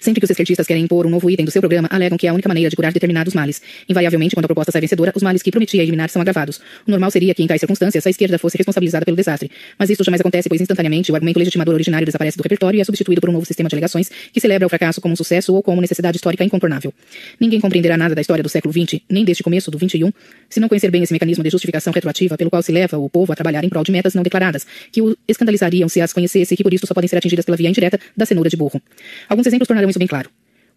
[0.00, 2.30] Sempre que os esquerdistas querem impor um novo item do seu programa, alegam que é
[2.30, 3.60] a única maneira de curar determinados males.
[3.86, 6.58] Invariavelmente, quando a proposta sai vencedora, os males que prometia eliminar são agravados.
[6.88, 9.50] O normal seria que, em tais circunstâncias, a esquerda fosse responsabilizada pelo desastre.
[9.78, 12.84] Mas isso jamais acontece, pois instantaneamente o argumento legitimador originário desaparece do repertório e é
[12.84, 15.62] substituído por um novo sistema de alegações que celebra o fracasso como um sucesso ou
[15.62, 16.94] como necessidade histórica incontornável.
[17.38, 20.12] Ninguém compreenderá nada da história do século XX, nem deste começo do XXI,
[20.48, 23.32] se não conhecer bem esse mecanismo de justificação retroativa pelo qual se leva o povo
[23.32, 26.56] a trabalhar em prol de metas não declaradas, que o escandalizariam se as conhecesse e
[26.56, 28.80] que por isso só podem ser atingidas pela via indireta da cenoura de burro.
[29.28, 30.30] Alguns exemplos tornarão isso bem claro.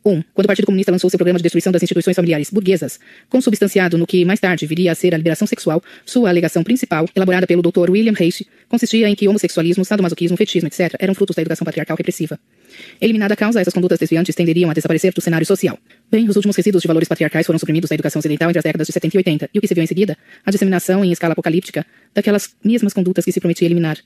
[0.05, 0.21] 1.
[0.33, 2.99] Quando o Partido Comunista lançou seu programa de destruição das instituições familiares burguesas,
[3.29, 7.47] consubstanciado no que mais tarde viria a ser a liberação sexual, sua alegação principal, elaborada
[7.47, 7.89] pelo Dr.
[7.89, 12.37] William Reich, consistia em que homossexualismo, sadomasoquismo, fetichismo, etc., eram frutos da educação patriarcal repressiva.
[12.99, 15.77] Eliminada a causa, essas condutas desviantes tenderiam a desaparecer do cenário social.
[16.11, 18.87] Bem, os últimos resíduos de valores patriarcais foram suprimidos da educação ocidental entre as décadas
[18.87, 20.17] de 70 e 80, e o que se viu em seguida?
[20.45, 23.97] A disseminação em escala apocalíptica daquelas mesmas condutas que se prometia eliminar.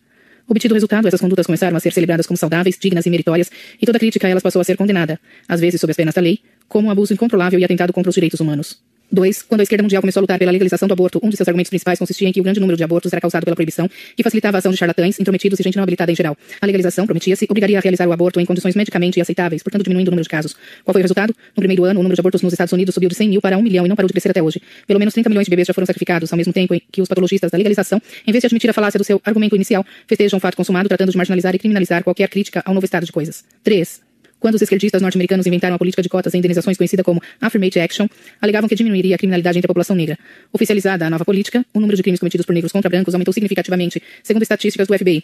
[0.47, 3.85] Obtido o resultado, essas condutas começaram a ser celebradas como saudáveis, dignas e meritórias, e
[3.85, 6.39] toda crítica a elas passou a ser condenada, às vezes sob as penas da lei,
[6.69, 8.81] como um abuso incontrolável e atentado contra os direitos humanos.
[9.11, 9.43] 2.
[9.43, 11.69] Quando a esquerda mundial começou a lutar pela legalização do aborto, um de seus argumentos
[11.69, 14.57] principais consistia em que o grande número de abortos era causado pela proibição, que facilitava
[14.57, 16.37] a ação de charlatães, intrometidos e gente não habilitada em geral.
[16.61, 20.11] A legalização, prometia-se, obrigaria a realizar o aborto em condições medicamente aceitáveis, portanto diminuindo o
[20.11, 20.55] número de casos.
[20.83, 21.33] Qual foi o resultado?
[21.55, 23.57] No primeiro ano, o número de abortos nos Estados Unidos subiu de 100 mil para
[23.57, 24.61] 1 milhão e não parou de crescer até hoje.
[24.85, 27.07] Pelo menos 30 milhões de bebês já foram sacrificados, ao mesmo tempo em que os
[27.07, 30.39] patologistas da legalização, em vez de admitir a falácia do seu argumento inicial, festejam o
[30.39, 33.43] fato consumado tratando de marginalizar e criminalizar qualquer crítica ao novo estado de coisas.
[33.63, 34.06] 3.
[34.39, 38.07] Quando os esquerdistas norte-americanos inventaram a política de cotas e indenizações conhecida como Affirmative Action,
[38.39, 40.17] alegavam que diminuiria a criminalidade entre a população negra.
[40.53, 44.01] Oficializada a nova política, o número de crimes cometidos por negros contra brancos aumentou significativamente,
[44.21, 45.23] segundo estatísticas do FBI.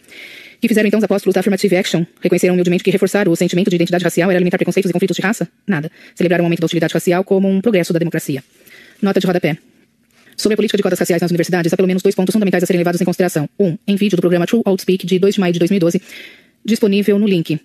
[0.59, 2.05] Que fizeram então os apóstolos da Affirmative Action?
[2.21, 5.21] Reconheceram humildemente que reforçar o sentimento de identidade racial era alimentar preconceitos e conflitos de
[5.21, 5.47] raça?
[5.67, 5.91] Nada.
[6.15, 8.43] Celebraram o aumento da utilidade racial como um progresso da democracia.
[9.01, 9.57] Nota de rodapé.
[10.35, 12.65] Sobre a política de cotas raciais nas universidades, há pelo menos dois pontos fundamentais a
[12.65, 13.47] serem levados em consideração.
[13.59, 16.01] Um, em vídeo do programa True Outspeak de 2 de maio de 2012,
[16.65, 17.59] disponível no link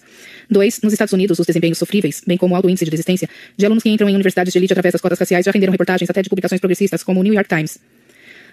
[0.50, 0.82] 2.
[0.82, 3.84] Nos Estados Unidos, os desempenhos sofríveis, bem como o alto índice de desistência, de alunos
[3.84, 6.30] que entram em universidades de elite através das cotas raciais já renderam reportagens até de
[6.30, 7.78] publicações progressistas como o New York Times.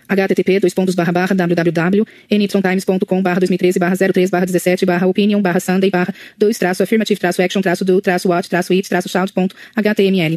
[0.09, 5.61] http dois pontos barra barra www.nytimes.com barra 2013 barra 03 barra 17 barra opinion barra
[5.61, 9.33] sunday barra 2 traço affirmative traço action traço do traço what traço it traço shout
[9.33, 10.37] ponto html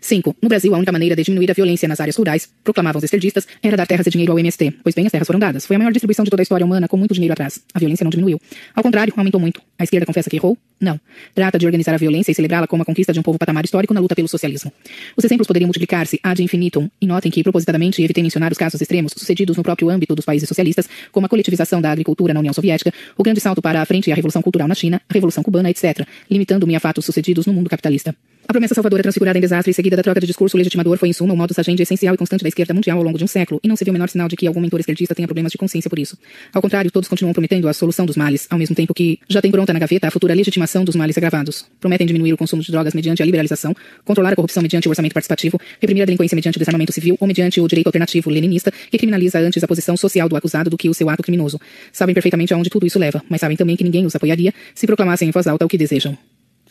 [0.00, 0.36] 5.
[0.42, 3.46] No Brasil, a única maneira de diminuir a violência nas áreas rurais, proclamavam os esquerdistas,
[3.62, 5.66] era dar terras e dinheiro ao MST, pois bem, as terras foram dadas.
[5.66, 7.60] Foi a maior distribuição de toda a história humana, com muito dinheiro atrás.
[7.74, 8.40] A violência não diminuiu.
[8.74, 9.60] Ao contrário, aumentou muito.
[9.78, 10.56] A esquerda confessa que errou?
[10.80, 11.00] Não.
[11.34, 13.92] Trata de organizar a violência e celebrá-la como a conquista de um povo patamar histórico
[13.92, 14.72] na luta pelo socialismo.
[15.16, 19.12] Os exemplos poderiam multiplicar-se ad infinitum, e notem que, propositadamente, evitei mencionar os casos extremos
[19.16, 22.92] sucedidos no próprio âmbito dos países socialistas, como a coletivização da agricultura na União Soviética,
[23.16, 25.70] o grande salto para a frente e a revolução cultural na China, a revolução cubana,
[25.70, 28.14] etc., limitando-me a fatos sucedidos no mundo capitalista.
[28.50, 31.12] A promessa salvadora transfigurada em desastre e seguida da troca de discurso legitimador foi, em
[31.12, 33.60] suma, o modus agendi essencial e constante da esquerda mundial ao longo de um século,
[33.62, 35.58] e não se viu o menor sinal de que algum mentor esquerdista tenha problemas de
[35.58, 36.16] consciência por isso.
[36.50, 39.50] Ao contrário, todos continuam prometendo a solução dos males, ao mesmo tempo que já tem
[39.50, 41.66] pronta na gaveta a futura legitimação dos males agravados.
[41.78, 45.12] Prometem diminuir o consumo de drogas mediante a liberalização, controlar a corrupção mediante o orçamento
[45.12, 48.96] participativo, reprimir a delinquência mediante o desarmamento civil ou mediante o direito alternativo leninista, que
[48.96, 51.60] criminaliza antes a posição social do acusado do que o seu ato criminoso.
[51.92, 55.28] Sabem perfeitamente aonde tudo isso leva, mas sabem também que ninguém os apoiaria se proclamassem
[55.28, 56.16] em voz alta o que desejam.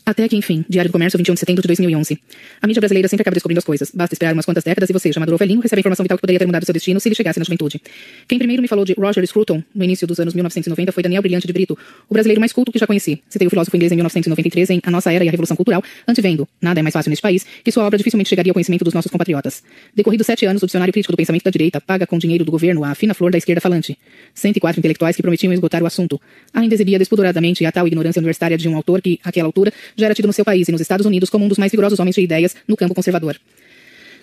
[0.08, 2.18] Até que, enfim, Diário do Comércio, 21 de setembro de 2011.
[2.62, 3.92] A mídia brasileira sempre acaba descobrindo as coisas.
[3.94, 6.22] Basta esperar umas quantas décadas e você, chamador ou velhinho, recebe a informação vital que
[6.22, 7.82] poderia ter mudado seu destino se ele chegasse na juventude.
[8.26, 11.46] Quem primeiro me falou de Roger Scruton, no início dos anos 1990, foi Daniel Brilhante
[11.46, 13.22] de Brito, o brasileiro mais culto que já conheci.
[13.28, 16.48] Citei o filósofo inglês em 1993 em A Nossa Era e a Revolução Cultural, antevendo,
[16.62, 19.12] nada é mais fácil neste país, que sua obra dificilmente chegaria ao conhecimento dos nossos
[19.12, 19.62] compatriotas.
[19.94, 22.86] Decorridos sete anos, o Dicionário Crítico do Pensamento da Direita paga com dinheiro do governo
[22.86, 23.98] a fina flor da esquerda falante.
[24.34, 26.18] 104 intelectuais que prometiam esgotar o assunto.
[26.54, 30.16] Ainda exibia despoderadamente a tal ignorância universitária de um autor que, àquela altura, já era
[30.16, 32.22] tido no seu país e nos Estados Unidos como um dos mais vigorosos homens de
[32.22, 33.38] ideias no campo conservador.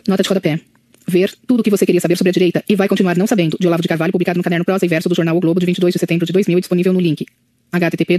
[0.08, 0.60] Nota de rodapé.
[1.06, 3.58] Ver tudo o que você queria saber sobre a direita e vai continuar não sabendo,
[3.60, 5.66] de Olavo de Carvalho, publicado no caderno Prosa e Verso do jornal O Globo de
[5.66, 7.26] 22 de setembro de 2000 disponível no link
[7.72, 8.18] http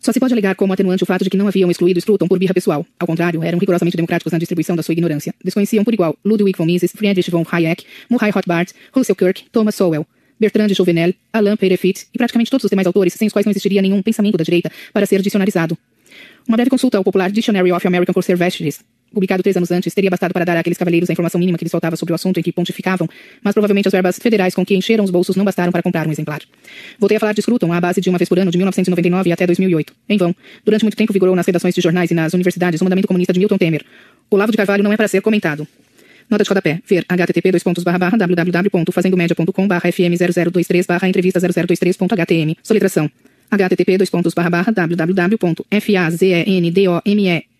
[0.00, 2.38] Só se pode alegar como atenuante o fato de que não haviam excluído Scruton por
[2.38, 2.86] birra pessoal.
[2.98, 5.34] Ao contrário, eram rigorosamente democráticos na distribuição da sua ignorância.
[5.42, 10.06] Desconheciam por igual Ludwig von Mises, Friedrich von Hayek, Murray Rothbard, Russell Kirk, Thomas Sowell,
[10.38, 13.50] Bertrand de Jouvenel, Alain Peirefit e praticamente todos os demais autores sem os quais não
[13.50, 15.76] existiria nenhum pensamento da direita para ser dicionarizado.
[16.46, 20.32] Uma breve consulta ao popular Dictionary of American Conservationists publicado três anos antes, teria bastado
[20.32, 22.52] para dar àqueles cavaleiros a informação mínima que lhes faltava sobre o assunto em que
[22.52, 23.08] pontificavam,
[23.42, 26.12] mas provavelmente as verbas federais com que encheram os bolsos não bastaram para comprar um
[26.12, 26.40] exemplar.
[26.98, 29.46] Voltei a falar de Scruton à base de uma vez por ano de 1999 até
[29.46, 29.94] 2008.
[30.08, 30.34] Em vão.
[30.64, 33.38] Durante muito tempo vigorou nas redações de jornais e nas universidades o mandamento comunista de
[33.38, 33.84] Milton Temer.
[34.30, 35.66] O Lavo de Carvalho não é para ser comentado.
[36.30, 36.80] Nota de rodapé.
[36.86, 37.52] Ver http
[38.18, 39.68] www.fazendomedia.com
[43.48, 43.48] fm0023 entrevista 0023.htm.
[43.48, 43.98] Soletração http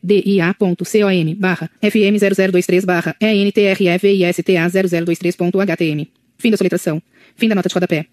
[0.03, 6.07] www.fazendome.dia.com barra fm0023 barra entrefvista0023.htm.
[6.39, 7.03] Fim da soletração.
[7.37, 8.07] Fim da nota de rodapé.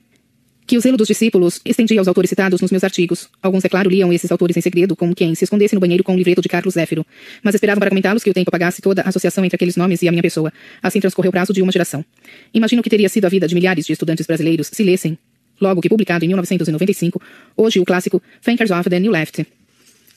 [0.67, 3.29] Que o zelo dos discípulos estendia aos autores citados nos meus artigos.
[3.39, 6.15] Alguns, é claro, liam esses autores em segredo, como quem se escondesse no banheiro com
[6.15, 7.05] o livreto de Carlos Zéfiro.
[7.43, 10.07] Mas esperavam para comentá-los que o tempo apagasse toda a associação entre aqueles nomes e
[10.07, 10.51] a minha pessoa.
[10.81, 12.03] Assim transcorreu o prazo de uma geração.
[12.51, 15.15] Imagino que teria sido a vida de milhares de estudantes brasileiros se lessem,
[15.59, 17.21] logo que publicado em 1995,
[17.55, 19.45] hoje o clássico Thinkers of the New Left.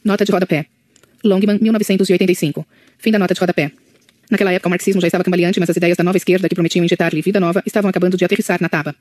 [0.05, 0.67] Nota de rodapé.
[1.25, 2.67] Longman, 1985.
[2.99, 3.73] Fim da nota de rodapé.
[4.31, 6.85] Naquela época o marxismo já estava cambaleante, mas as ideias da nova esquerda que prometiam
[6.85, 8.95] injetar-lhe vida nova estavam acabando de aterrissar na taba.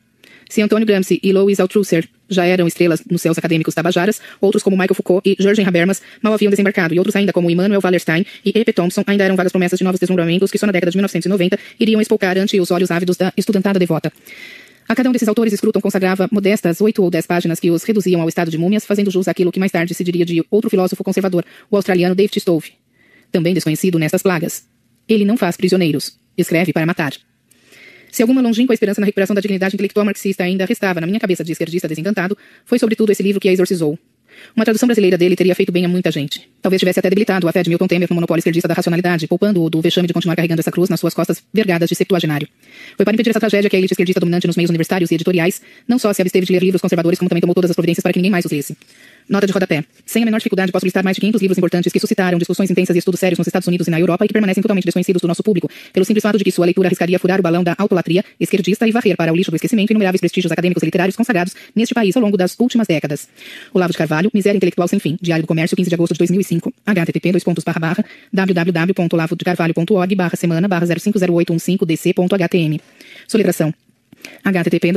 [0.49, 4.77] Se Antônio Gramsci e Louis Althusser já eram estrelas nos céus acadêmicos tabajaras, outros como
[4.77, 8.57] Michael Foucault e Georges Habermas mal haviam desembarcado, e outros ainda como Immanuel Wallerstein e
[8.57, 8.71] E.P.
[8.71, 11.99] Thompson ainda eram vagas promessas de novos deslumbramentos que só na década de 1990 iriam
[11.99, 14.11] espolcar ante os olhos ávidos da estudantada devota.
[14.87, 18.21] A cada um desses autores, Scruton consagrava modestas oito ou dez páginas que os reduziam
[18.21, 21.03] ao estado de múmias, fazendo jus àquilo que mais tarde se diria de outro filósofo
[21.03, 22.71] conservador, o australiano David Stove,
[23.29, 24.65] também desconhecido nestas plagas.
[25.07, 27.11] Ele não faz prisioneiros, escreve para matar.
[28.09, 31.43] Se alguma longínqua esperança na recuperação da dignidade intelectual marxista ainda restava na minha cabeça
[31.43, 33.99] de esquerdista desencantado, foi sobretudo esse livro que a exorcizou.
[34.55, 36.47] Uma tradução brasileira dele teria feito bem a muita gente.
[36.61, 39.69] Talvez tivesse até debilitado a fé de Milton Temer no monopólio esquerdista da racionalidade, poupando-o
[39.69, 42.47] do vexame de continuar carregando essa cruz nas suas costas vergadas de septuagenário.
[42.95, 45.61] Foi para impedir essa tragédia que a elite esquerdista dominante nos meios universitários e editoriais
[45.87, 48.13] não só se absteve de ler livros conservadores, como também tomou todas as providências para
[48.13, 48.75] que ninguém mais os lesse.
[49.29, 49.83] Nota de rodapé.
[50.05, 52.95] Sem a menor dificuldade, posso listar mais de 500 livros importantes que suscitaram discussões intensas
[52.95, 55.27] e estudos sérios nos Estados Unidos e na Europa e que permanecem totalmente desconhecidos do
[55.27, 58.23] nosso público, pelo simples fato de que sua leitura arriscaria furar o balão da autolatria
[58.39, 61.93] esquerdista e varrer para o lixo do esquecimento inumeráveis prestígios acadêmicos e literários consagrados neste
[61.93, 63.27] país ao longo das últimas décadas.
[63.73, 66.73] Olavo de Carvalho, Miséria Intelectual Sem Fim, Diário do Comércio, 15 de agosto de 2005,
[66.85, 67.27] http
[68.33, 72.79] www.olavodecarvalho.org semana barra 050815dc.htm.
[73.27, 73.73] Soletração
[74.43, 74.91] http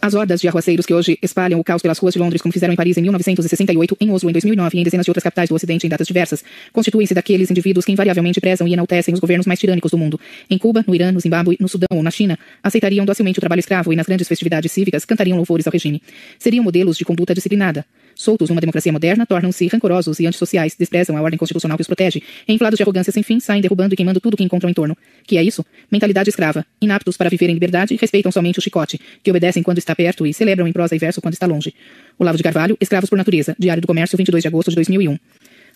[0.00, 2.72] As hordas de arruaceiros que hoje espalham o caos pelas ruas de Londres, como fizeram
[2.72, 5.56] em Paris em 1968, em Oslo em 2009 e em dezenas de outras capitais do
[5.56, 9.58] Ocidente em datas diversas, constituem-se daqueles indivíduos que invariavelmente prezam e enaltecem os governos mais
[9.58, 10.18] tirânicos do mundo.
[10.48, 13.58] Em Cuba, no Irã, no Zimbábue, no Sudão ou na China, aceitariam docilmente o trabalho
[13.58, 16.00] escravo e nas grandes festividades cívicas cantariam louvores ao regime.
[16.38, 17.84] Seriam modelos de conduta disciplinada
[18.18, 22.20] soltos numa democracia moderna, tornam-se rancorosos e antissociais, desprezam a ordem constitucional que os protege,
[22.46, 24.96] e inflados de arrogância sem fim, saem derrubando e queimando tudo que encontram em torno.
[25.24, 25.64] Que é isso?
[25.90, 26.66] Mentalidade escrava.
[26.82, 30.34] Inaptos para viver em liberdade, respeitam somente o chicote, que obedecem quando está perto e
[30.34, 31.74] celebram em prosa e verso quando está longe.
[32.18, 35.16] Olavo de Carvalho, Escravos por Natureza, Diário do Comércio, 22 de agosto de 2001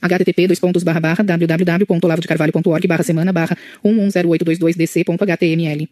[0.03, 0.49] http
[1.25, 5.89] www.olavodecarvalho.org barra semana barra 110822dc.html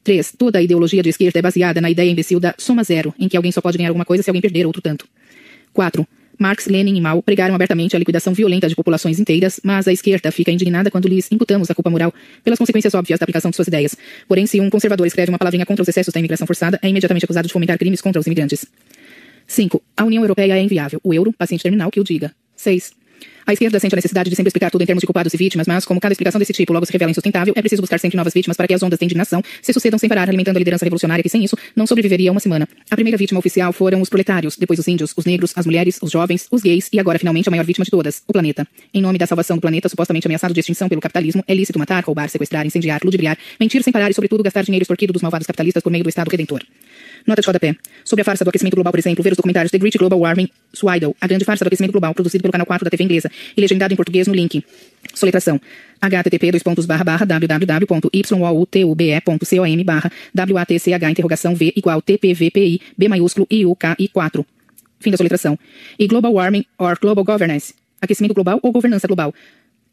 [0.08, 0.32] 3.
[0.38, 3.36] Toda a ideologia de esquerda é baseada na ideia imbecil da soma zero, em que
[3.36, 5.06] alguém só pode ganhar alguma coisa se alguém perder outro tanto.
[5.74, 6.06] 4.
[6.38, 10.32] Marx, Lenin e Mao pregaram abertamente a liquidação violenta de populações inteiras, mas a esquerda
[10.32, 13.68] fica indignada quando lhes imputamos a culpa moral pelas consequências óbvias da aplicação de suas
[13.68, 13.94] ideias.
[14.26, 17.26] Porém, se um conservador escreve uma palavrinha contra os excessos da imigração forçada, é imediatamente
[17.26, 18.64] acusado de fomentar crimes contra os imigrantes.
[19.46, 19.82] 5.
[19.94, 21.00] A União Europeia é inviável.
[21.04, 22.32] O euro, paciente terminal, que o diga.
[22.56, 22.92] 6.
[23.48, 25.66] A esquerda sente a necessidade de sempre explicar tudo em termos de culpados e vítimas,
[25.66, 28.34] mas como cada explicação desse tipo logo se revela insustentável, é preciso buscar sempre novas
[28.34, 31.22] vítimas para que as ondas de indignação se sucedam sem parar, alimentando a liderança revolucionária
[31.22, 32.68] que sem isso não sobreviveria uma semana.
[32.90, 36.10] A primeira vítima oficial foram os proletários, depois os índios, os negros, as mulheres, os
[36.10, 38.68] jovens, os gays e agora finalmente a maior vítima de todas, o planeta.
[38.92, 42.04] Em nome da salvação do planeta supostamente ameaçado de extinção pelo capitalismo, é lícito matar,
[42.04, 45.82] roubar, sequestrar, incendiar, ludibriar, mentir sem parar e sobretudo gastar dinheiro extorquido dos malvados capitalistas
[45.82, 46.62] por meio do Estado Redentor.
[47.26, 47.76] Nota de rodapé.
[48.04, 50.48] Sobre a farsa do aquecimento global, por exemplo, ver os documentários The Great Global Warming,
[50.72, 53.60] Swidle, a grande farsa do aquecimento global, produzido pelo canal 4 da TV inglesa e
[53.60, 54.64] legendado em português no link.
[55.14, 55.60] Soletração.
[56.00, 56.52] http
[57.26, 60.10] www.youtube.com barra
[60.50, 64.46] watch interrogação v igual tpvpi b maiúsculo iuki 4.
[65.00, 65.58] Fim da soletração.
[65.98, 67.74] E Global Warming or Global Governance.
[68.00, 69.34] Aquecimento global ou governança global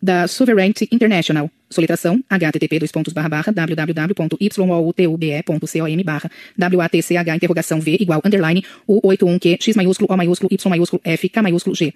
[0.02, 1.50] da Sovereignty International.
[1.70, 2.80] Soletração http
[3.54, 6.30] www.youtube.com barra
[6.74, 7.00] watch
[7.36, 11.92] interrogação v igual underline u81q x maiúsculo o maiúsculo y maiúsculo f k maiúsculo g.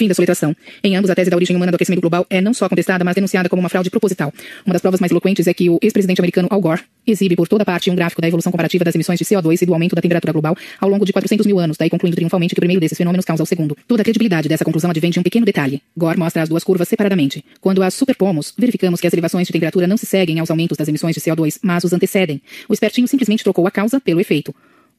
[0.00, 0.56] Fim da soletração.
[0.82, 3.14] Em ambos, a tese da origem humana do aquecimento global é não só contestada, mas
[3.14, 4.32] denunciada como uma fraude proposital.
[4.64, 7.66] Uma das provas mais eloquentes é que o ex-presidente americano Al Gore exibe por toda
[7.66, 10.32] parte um gráfico da evolução comparativa das emissões de CO2 e do aumento da temperatura
[10.32, 13.26] global ao longo de 400 mil anos, daí concluindo triunfalmente que o primeiro desses fenômenos
[13.26, 13.76] causa o segundo.
[13.86, 15.82] Toda a credibilidade dessa conclusão advém de um pequeno detalhe.
[15.94, 17.44] Gore mostra as duas curvas separadamente.
[17.60, 20.88] Quando as superpomos, verificamos que as elevações de temperatura não se seguem aos aumentos das
[20.88, 22.40] emissões de CO2, mas os antecedem.
[22.70, 24.54] O espertinho simplesmente trocou a causa pelo efeito.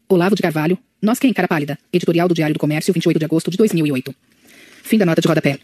[0.08, 3.50] Olavo de Carvalho, Nós Quem Cara Pálida, editorial do Diário do Comércio, 28 de agosto
[3.50, 4.14] de 2008.
[4.84, 5.60] Fim da nota de rodapé.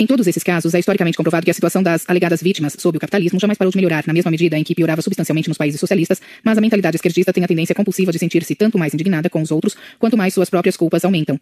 [0.00, 3.00] Em todos esses casos, é historicamente comprovado que a situação das alegadas vítimas sob o
[3.00, 6.22] capitalismo jamais parou de melhorar, na mesma medida em que piorava substancialmente nos países socialistas,
[6.44, 9.50] mas a mentalidade esquerdista tem a tendência compulsiva de sentir-se tanto mais indignada com os
[9.50, 11.40] outros, quanto mais suas próprias culpas aumentam.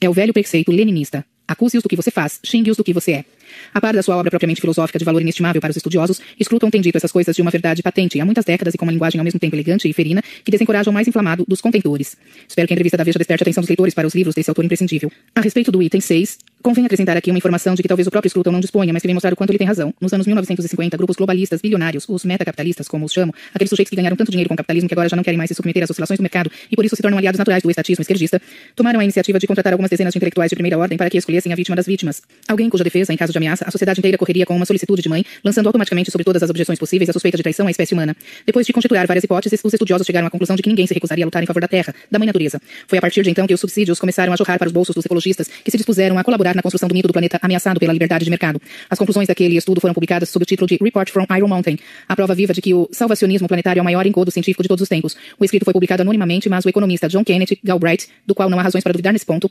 [0.00, 1.26] É o velho preceito leninista.
[1.46, 3.24] Acuse-os do que você faz, xingue-os do que você é.
[3.72, 6.80] A par da sua obra propriamente filosófica de valor inestimável para os estudiosos, Scruton tem
[6.80, 9.24] dito essas coisas de uma verdade patente há muitas décadas e com uma linguagem ao
[9.24, 12.16] mesmo tempo elegante e ferina que desencoraja o mais inflamado dos contentores.
[12.48, 14.50] Espero que a entrevista da Veja desperte a atenção dos leitores para os livros desse
[14.50, 15.10] autor imprescindível.
[15.34, 18.30] A respeito do item 6, Convém acrescentar aqui uma informação de que talvez o próprio
[18.30, 19.92] Scruton não disponha, mas que vem mostrar o quanto ele tem razão.
[20.00, 24.16] Nos anos 1950, grupos globalistas, bilionários, os metacapitalistas, como os chamo, aqueles sujeitos que ganharam
[24.16, 26.18] tanto dinheiro com o capitalismo que agora já não querem mais se submeter às oscilações
[26.18, 28.40] do mercado e por isso se tornam aliados naturais do estatismo esquerdista,
[28.74, 31.52] tomaram a iniciativa de contratar algumas dezenas de intelectuais de primeira ordem para que escolhessem
[31.52, 32.22] a vítima das vítimas.
[32.48, 35.08] Alguém cuja defesa, em caso de ameaça, a sociedade inteira correria com uma solicitude de
[35.08, 38.16] mãe, lançando automaticamente sobre todas as objeções possíveis a suspeita de traição à espécie humana.
[38.46, 41.24] Depois de constituir várias hipóteses, os estudiosos chegaram à conclusão de que ninguém se recusaria
[41.24, 42.60] a lutar em favor da terra, da mãe natureza.
[42.88, 45.04] Foi a partir de então que os subsídios começaram a jorrar para os bolsos dos
[45.04, 48.24] ecologistas, que se dispuseram a colaborar na construção do mito do planeta ameaçado pela liberdade
[48.24, 48.60] de mercado.
[48.88, 51.78] As conclusões daquele estudo foram publicadas sob o título de Report from Iron Mountain,
[52.08, 54.82] a prova viva de que o salvacionismo planetário é o maior engodo científico de todos
[54.82, 55.16] os tempos.
[55.38, 58.62] O escrito foi publicado anonimamente, mas o economista John Kennedy Galbraith, do qual não há
[58.62, 59.50] razões para duvidar nesse ponto,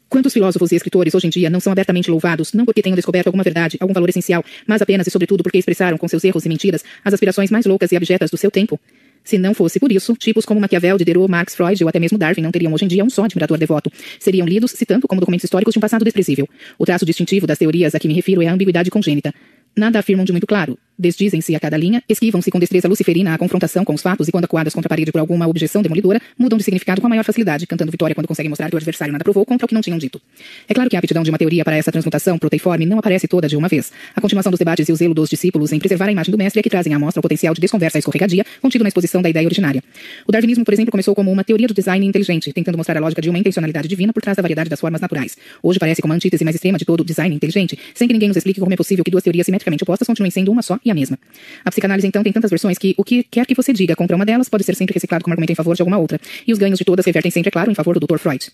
[0.07, 3.27] Quantos filósofos e escritores hoje em dia não são abertamente louvados, não porque tenham descoberto
[3.27, 6.49] alguma verdade, algum valor essencial, mas apenas e sobretudo porque expressaram com seus erros e
[6.49, 8.79] mentiras as aspirações mais loucas e abjetas do seu tempo?
[9.25, 12.43] Se não fosse por isso, tipos como Maquiavel, Diderot, Marx, Freud ou até mesmo Darwin
[12.43, 13.91] não teriam hoje em dia um só admirador devoto.
[14.19, 16.47] Seriam lidos, se tanto como documentos históricos de um passado desprezível.
[16.77, 19.33] O traço distintivo das teorias a que me refiro é a ambiguidade congênita.
[19.75, 20.77] Nada afirmam de muito claro.
[20.97, 24.45] Desdizem-se a cada linha, esquivam-se com destreza luciferina à confrontação com os fatos e quando
[24.45, 27.67] acuadas contra a parede por alguma objeção demolidora, mudam de significado com a maior facilidade,
[27.67, 29.97] cantando vitória quando conseguem mostrar que o adversário nada provou contra o que não tinham
[29.97, 30.21] dito.
[30.69, 33.45] É claro que a aptidão de uma teoria para essa transmutação proteiforme não aparece toda
[33.45, 33.91] de uma vez.
[34.15, 36.61] A continuação dos debates e o zelo dos discípulos em preservar a imagem do mestre
[36.61, 39.45] é que trazem à mostra o potencial de desconversa escorregadia contido na exposição da ideia
[39.45, 39.83] originária.
[40.25, 43.21] O darwinismo, por exemplo, começou como uma teoria do design inteligente, tentando mostrar a lógica
[43.21, 45.35] de uma intencionalidade divina por trás da variedade das formas naturais.
[45.61, 48.29] Hoje parece como a antítese mais extrema de todo o design inteligente, sem que ninguém
[48.29, 50.91] nos explique como é possível que duas teorias simetricamente opostas continuem sendo uma só e
[50.91, 51.17] a mesma.
[51.63, 54.25] A psicanálise, então, tem tantas versões que o que quer que você diga contra uma
[54.25, 56.77] delas pode ser sempre reciclado como argumento em favor de alguma outra, e os ganhos
[56.77, 58.17] de todas revertem sempre, é claro, em favor do Dr.
[58.17, 58.51] Freud.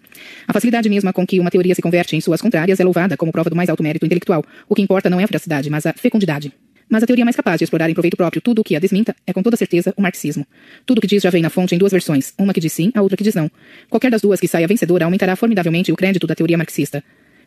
[0.47, 3.32] A facilidade mesma com que uma teoria se converte em suas contrárias é louvada como
[3.32, 4.43] prova do mais alto mérito intelectual.
[4.68, 6.53] O que importa não é a veracidade, mas a fecundidade.
[6.89, 9.16] Mas a teoria mais capaz de explorar em proveito próprio tudo o que a desminta
[9.26, 10.45] é, com toda certeza, o marxismo.
[10.86, 12.91] Tudo o que diz já vem na fonte em duas versões, uma que diz sim,
[12.93, 13.49] a outra que diz não.
[13.89, 17.01] Qualquer das duas que saia vencedora aumentará formidavelmente o crédito da teoria marxista.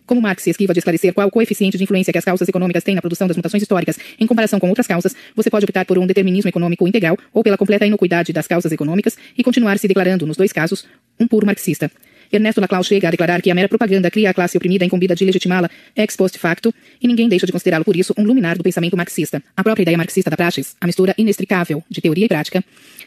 [0.07, 2.85] Como Marx se esquiva de esclarecer qual o coeficiente de influência que as causas econômicas
[2.85, 5.99] têm na produção das mutações históricas em comparação com outras causas, você pode optar por
[5.99, 10.27] um determinismo econômico integral ou pela completa inocuidade das causas econômicas e continuar se declarando,
[10.27, 10.87] nos dois casos,
[11.19, 11.91] um puro marxista.
[12.33, 15.25] Ernesto Laclau chega a declarar que a mera propaganda cria a classe oprimida incumbida de
[15.25, 18.97] legitimá-la ex post facto, e ninguém deixa de considerá-lo por isso um luminar do pensamento
[18.97, 19.43] marxista.
[19.57, 22.65] A própria ideia marxista da praxis, a mistura inextricável de teoria e prática,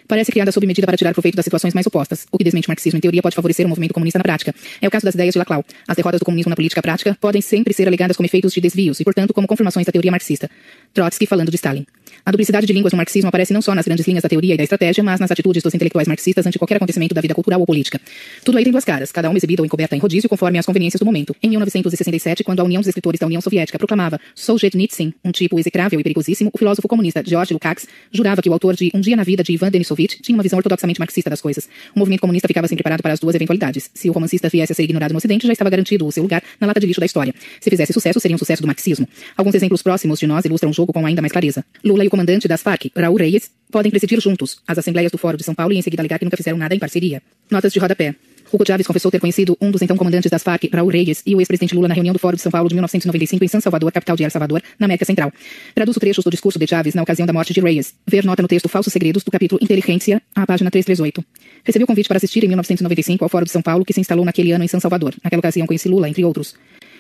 [0.08, 2.26] parece criada sob medida para tirar proveito das situações mais opostas.
[2.32, 4.54] O que desmente o marxismo em teoria pode favorecer o movimento comunista na prática.
[4.82, 5.64] É o caso das ideias de Laclau.
[5.88, 9.00] As derrotas do comunismo na política prática podem sempre ser alegadas como efeitos de desvios
[9.00, 10.50] e, portanto, como confirmações da teoria marxista.
[10.94, 11.86] Trotsky falando de Stalin.
[12.26, 14.58] A duplicidade de línguas no marxismo aparece não só nas grandes linhas da teoria e
[14.58, 17.66] da estratégia, mas nas atitudes dos intelectuais marxistas ante qualquer acontecimento da vida cultural ou
[17.66, 18.00] política.
[18.44, 21.00] Tudo aí tem duas caras, cada uma exibida ou encoberta em rodízio conforme as conveniências
[21.00, 21.36] do momento.
[21.42, 26.00] Em 1967, quando a União dos Escritores da União Soviética proclamava Solzhenitsyn, um tipo execrável
[26.00, 29.24] e perigosíssimo, o filósofo comunista George Lukács jurava que o autor de Um Dia na
[29.24, 31.68] Vida de Ivan Denisovich tinha uma visão ortodoxamente marxista das coisas.
[31.96, 33.90] O movimento comunista ficava sempre preparado para as duas eventualidades.
[33.94, 36.44] Se o romancista viesse a ser ignorado no Ocidente, já estava garantido o seu lugar
[36.60, 37.34] na lata de lixo da história.
[37.60, 39.08] Se fizesse sucesso, seria um sucesso do marxismo.
[39.36, 41.64] Alguns exemplos próximos de nós ilustram o jogo com ainda mais clareza.
[41.84, 45.44] Lula o comandante das Farc, Raul Reyes, podem presidir juntos as assembleias do Fórum de
[45.44, 47.22] São Paulo e em seguida alegar que nunca fizeram nada em parceria.
[47.50, 48.16] Notas de rodapé.
[48.52, 51.42] Hugo Chávez confessou ter conhecido um dos então comandantes das Farc, Raul Reyes, e o
[51.42, 54.16] ex-presidente Lula na reunião do Fórum de São Paulo de 1995 em São Salvador, capital
[54.16, 55.32] de El Salvador, na América Central.
[55.76, 57.94] Traduzo trechos do discurso de Chávez na ocasião da morte de Reyes.
[58.08, 61.24] Ver nota no texto Falsos Segredos, do capítulo Inteligência, à página 338.
[61.64, 64.24] Recebi o convite para assistir em 1995 ao Fórum de São Paulo, que se instalou
[64.24, 65.14] naquele ano em São Salvador.
[65.22, 66.56] Naquela ocasião conheci Lula, entre outros.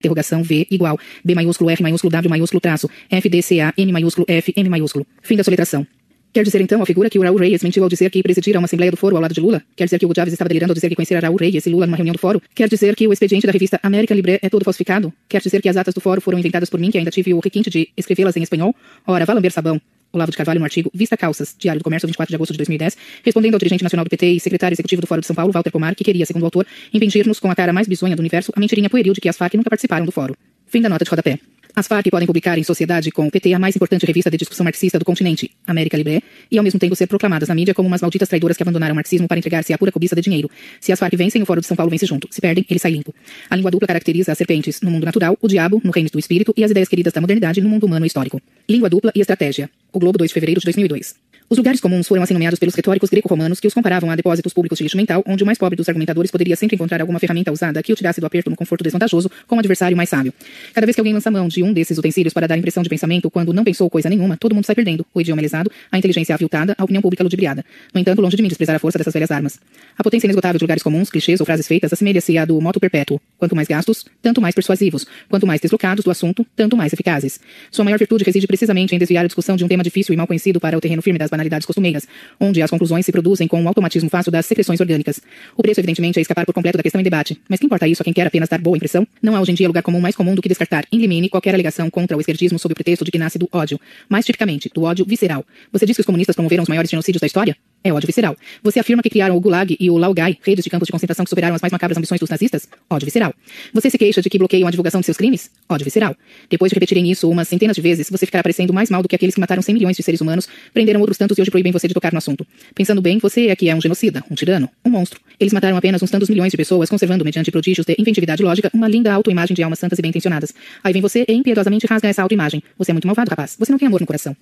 [0.00, 4.70] interrogação v igual b maiúsculo r maiúsculo w maiúsculo traço fdca m maiúsculo f m
[4.70, 5.06] maiúsculo.
[5.20, 5.86] Fim da soletração.
[6.34, 8.64] Quer dizer então a figura que o Raul Reyes mentiu ao dizer que presidira uma
[8.64, 9.62] assembleia do foro ao lado de Lula?
[9.76, 11.86] Quer dizer que o Chávez estava delirando ao dizer que conhecia Raul Reyes e Lula
[11.86, 12.42] numa reunião do foro?
[12.52, 15.12] Quer dizer que o expediente da revista América Libre é todo falsificado?
[15.28, 17.38] Quer dizer que as atas do foro foram inventadas por mim, que ainda tive o
[17.38, 18.74] requinte de escrevê-las em espanhol?
[19.06, 19.80] Ora, vá lamber sabão.
[20.12, 22.96] Olavo de Carvalho, no artigo Vista Calças, Diário do Comércio, 24 de agosto de 2010,
[23.24, 25.70] respondendo ao dirigente nacional do PT e secretário executivo do Fórum de São Paulo, Walter
[25.70, 28.58] Pomar, que queria, segundo o autor, impingir-nos com a cara mais bizonha do universo a
[28.58, 30.34] mentirinha pueril de que as Farc nunca participaram do fórum.
[30.66, 31.38] Fim da nota de rodapé.
[31.76, 34.62] As Farc podem publicar em sociedade com o PT a mais importante revista de discussão
[34.62, 38.00] marxista do continente, América Libre, e ao mesmo tempo ser proclamadas na mídia como umas
[38.00, 40.48] malditas traidoras que abandonaram o marxismo para entregar-se à pura cobiça de dinheiro.
[40.80, 42.28] Se as Farc vencem, o Fórum de São Paulo vence junto.
[42.30, 43.12] Se perdem, ele sai limpo.
[43.50, 46.54] A língua dupla caracteriza as serpentes no mundo natural, o diabo no reino do espírito
[46.56, 48.40] e as ideias queridas da modernidade no mundo humano histórico.
[48.68, 49.68] Língua dupla e estratégia.
[49.92, 51.16] O Globo, 2 de fevereiro de 2002.
[51.48, 54.78] Os lugares comuns foram assim nomeados pelos retóricos greco-romanos que os comparavam a depósitos públicos
[54.78, 57.82] de lixo mental, onde o mais pobre dos argumentadores poderia sempre encontrar alguma ferramenta usada
[57.82, 60.32] que o tirasse do aperto no conforto desvantajoso com o adversário mais sábio.
[60.72, 63.30] Cada vez que alguém lança mão de um desses utensílios para dar impressão de pensamento
[63.30, 65.04] quando não pensou coisa nenhuma, todo mundo sai perdendo.
[65.12, 67.62] O idioma lesado, a inteligência aviltada, a opinião pública ludibriada.
[67.92, 69.60] No entanto, longe de mim desprezar a força dessas velhas armas.
[69.98, 73.20] A potência inesgotável de lugares comuns, clichês ou frases feitas assemelha-se à do moto perpétuo.
[73.36, 75.06] Quanto mais gastos, tanto mais persuasivos.
[75.28, 77.38] Quanto mais deslocados do assunto, tanto mais eficazes.
[77.70, 80.26] Sua maior virtude reside precisamente em desviar a discussão de um tema difícil e mal
[80.26, 82.06] conhecido para o terreno firme das banalidades costumeiras,
[82.40, 85.20] onde as conclusões se produzem com um automatismo fácil das secreções orgânicas.
[85.56, 87.40] O preço, evidentemente, é escapar por completo da questão em debate.
[87.48, 89.06] Mas que importa isso a quem quer apenas dar boa impressão?
[89.22, 91.54] Não há hoje em dia lugar comum mais comum do que descartar in limine qualquer
[91.54, 93.80] alegação contra o esquerdismo sob o pretexto de que nasce do ódio.
[94.08, 95.44] Mais tipicamente, do ódio visceral.
[95.72, 97.56] Você diz que os comunistas promoveram os maiores genocídios da história?
[97.86, 98.34] É ódio visceral.
[98.62, 101.28] Você afirma que criaram o Gulag e o Laogai, redes de campos de concentração que
[101.28, 102.66] superaram as mais macabras ambições dos nazistas?
[102.88, 103.34] Ódio visceral.
[103.74, 105.50] Você se queixa de que bloqueiam a divulgação de seus crimes?
[105.68, 106.16] Ódio visceral.
[106.48, 109.14] Depois de repetirem isso umas centenas de vezes, você ficará parecendo mais mal do que
[109.14, 111.86] aqueles que mataram 100 milhões de seres humanos, prenderam outros tantos e hoje proíbem você
[111.86, 112.46] de tocar no assunto.
[112.74, 115.20] Pensando bem, você é que é um genocida, um tirano, um monstro.
[115.38, 118.88] Eles mataram apenas uns tantos milhões de pessoas, conservando, mediante prodígios de inventividade lógica, uma
[118.88, 120.54] linda autoimagem de almas santas e bem-intencionadas.
[120.82, 122.62] Aí vem você e impiedosamente rasga essa autoimagem.
[122.78, 123.56] Você é muito malvado, rapaz.
[123.58, 124.34] Você não tem amor no coração.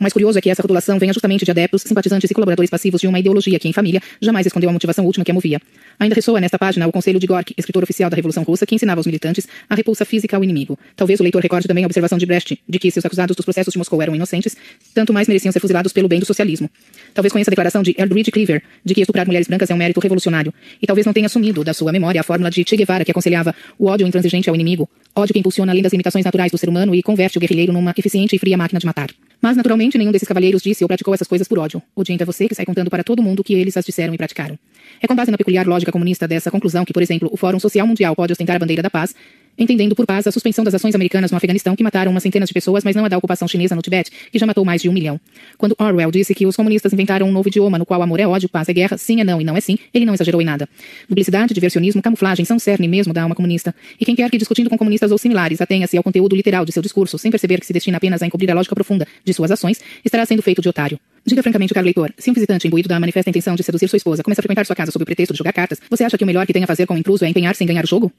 [0.00, 2.87] O mais curioso é que essa rotulação venha justamente de adeptos, simpatizantes e colaboradores passivos
[2.96, 5.60] de uma ideologia que em família, jamais escondeu a motivação última que a movia.
[5.98, 9.00] Ainda ressoa nesta página o conselho de Gorky, escritor oficial da Revolução Russa, que ensinava
[9.00, 10.78] aos militantes a repulsa física ao inimigo.
[10.94, 13.44] Talvez o leitor recorde também a observação de Brecht, de que se os acusados dos
[13.44, 14.56] processos de Moscou eram inocentes,
[14.94, 16.70] tanto mais mereciam ser fuzilados pelo bem do socialismo.
[17.12, 19.98] Talvez conheça a declaração de Eldridge Cleaver, de que estuprar mulheres brancas é um mérito
[19.98, 20.54] revolucionário.
[20.80, 23.52] E talvez não tenha sumido da sua memória a fórmula de Che Guevara, que aconselhava
[23.76, 26.94] o ódio intransigente ao inimigo, ódio que impulsiona além das limitações naturais do ser humano
[26.94, 29.10] e converte o guerrilheiro numa eficiente e fria máquina de matar.
[29.40, 31.82] Mas, naturalmente, nenhum desses cavalheiros disse ou praticou essas coisas por ódio.
[31.96, 34.16] O diante é você que sai contando para todo mundo que eles as disseram e
[34.16, 34.58] praticaram.
[35.02, 37.86] É com base na peculiar lógica comunista dessa conclusão que, por exemplo, o Fórum Social
[37.86, 39.14] Mundial pode ostentar a bandeira da paz,
[39.58, 42.54] entendendo por paz a suspensão das ações americanas no Afeganistão que mataram umas centenas de
[42.54, 44.92] pessoas, mas não a da ocupação chinesa no Tibete, que já matou mais de um
[44.92, 45.20] milhão.
[45.56, 48.48] Quando Orwell disse que os comunistas inventaram um novo idioma no qual amor é ódio,
[48.48, 50.68] paz é guerra, sim é não e não é sim, ele não exagerou em nada.
[51.08, 53.74] Publicidade, diversionismo, camuflagem são cerne mesmo da alma comunista.
[54.00, 56.82] E quem quer que discutindo com comunistas ou similares atenha-se ao conteúdo literal de seu
[56.82, 59.80] discurso, sem perceber que se destina apenas a encobrir a lógica profunda de suas ações,
[60.04, 60.98] estará sendo feito de otário.
[61.26, 64.22] Diga francamente, caro leitor, se um visitante imbuído da manifesta intenção de seduzir sua esposa
[64.22, 66.26] começa a frequentar sua casa sob o pretexto de jogar cartas, você acha que o
[66.26, 68.12] melhor que tem a fazer com o intruso é empenhar-se em ganhar o jogo?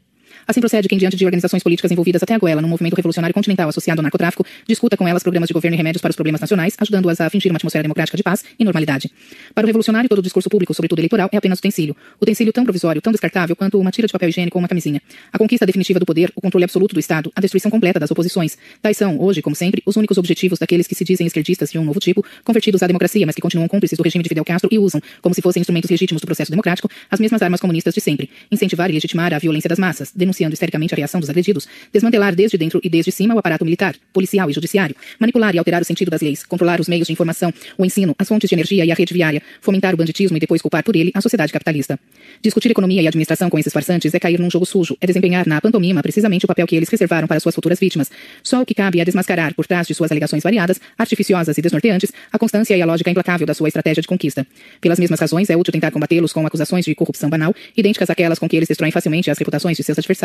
[0.47, 3.69] Assim procede quem, diante de organizações políticas envolvidas até a goela no movimento revolucionário continental
[3.69, 6.75] associado ao narcotráfico, discuta com elas programas de governo e remédios para os problemas nacionais,
[6.77, 9.11] ajudando-as a fingir uma atmosfera democrática de paz e normalidade.
[9.53, 11.95] Para o revolucionário, todo o discurso público, sobretudo eleitoral, é apenas utensílio.
[12.21, 15.01] Utensílio tão provisório, tão descartável quanto uma tira de papel higiênico ou uma camisinha.
[15.31, 18.57] A conquista definitiva do poder, o controle absoluto do Estado, a destruição completa das oposições.
[18.81, 21.83] Tais são, hoje, como sempre, os únicos objetivos daqueles que se dizem esquerdistas de um
[21.83, 24.79] novo tipo, convertidos à democracia, mas que continuam cúmplices do regime de Fidel Castro e
[24.79, 28.29] usam, como se fossem instrumentos legítimos do processo democrático, as mesmas armas comunistas de sempre.
[28.51, 32.57] Incentivar e legitimar a violência das massas, denunciando histericamente a reação dos agredidos, desmantelar desde
[32.57, 36.11] dentro e desde cima o aparato militar, policial e judiciário, manipular e alterar o sentido
[36.11, 38.95] das leis, controlar os meios de informação, o ensino, as fontes de energia e a
[38.95, 41.99] rede viária, fomentar o banditismo e depois culpar por ele a sociedade capitalista.
[42.41, 45.59] Discutir economia e administração com esses farsantes é cair num jogo sujo, é desempenhar na
[45.59, 48.11] pantomima precisamente o papel que eles reservaram para suas futuras vítimas.
[48.43, 52.11] Só o que cabe é desmascarar, por trás de suas alegações variadas, artificiosas e desnorteantes,
[52.31, 54.45] a constância e a lógica implacável da sua estratégia de conquista.
[54.79, 58.47] Pelas mesmas razões, é útil tentar combatê-los com acusações de corrupção banal, idênticas àquelas com
[58.47, 60.18] que eles destroem facilmente as reputações de seus adversários.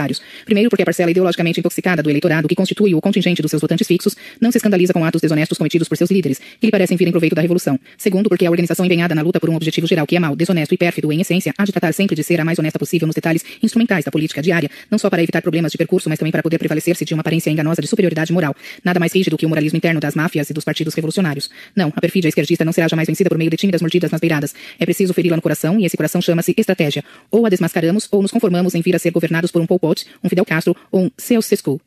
[0.45, 3.87] Primeiro, porque a parcela ideologicamente intoxicada do eleitorado que constitui o contingente dos seus votantes
[3.87, 7.09] fixos não se escandaliza com atos desonestos cometidos por seus líderes, que lhe parecem vir
[7.09, 7.79] em proveito da revolução.
[7.97, 10.75] Segundo, porque a organização empenhada na luta por um objetivo geral que é mau, desonesto
[10.75, 13.15] e pérfido em essência, há de tratar sempre de ser a mais honesta possível nos
[13.15, 16.43] detalhes instrumentais da política diária, não só para evitar problemas de percurso, mas também para
[16.43, 19.77] poder prevalecer-se de uma aparência enganosa de superioridade moral, nada mais rígido que o moralismo
[19.77, 21.51] interno das máfias e dos partidos revolucionários.
[21.75, 24.55] Não, a perfídia esquerdista não será jamais vencida por meio de tímidas mordidas nas beiradas.
[24.79, 27.05] É preciso feri-la no coração, e esse coração chama-se estratégia.
[27.31, 29.79] Ou a desmascaramos, ou nos conformamos em vir a ser governados por um Pol
[30.23, 31.81] Um Fidel Castro ou um Ceausescu.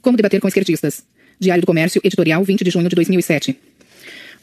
[0.00, 1.04] Como debater com esquerdistas.
[1.38, 3.58] Diário do Comércio, editorial 20 de junho de 2007.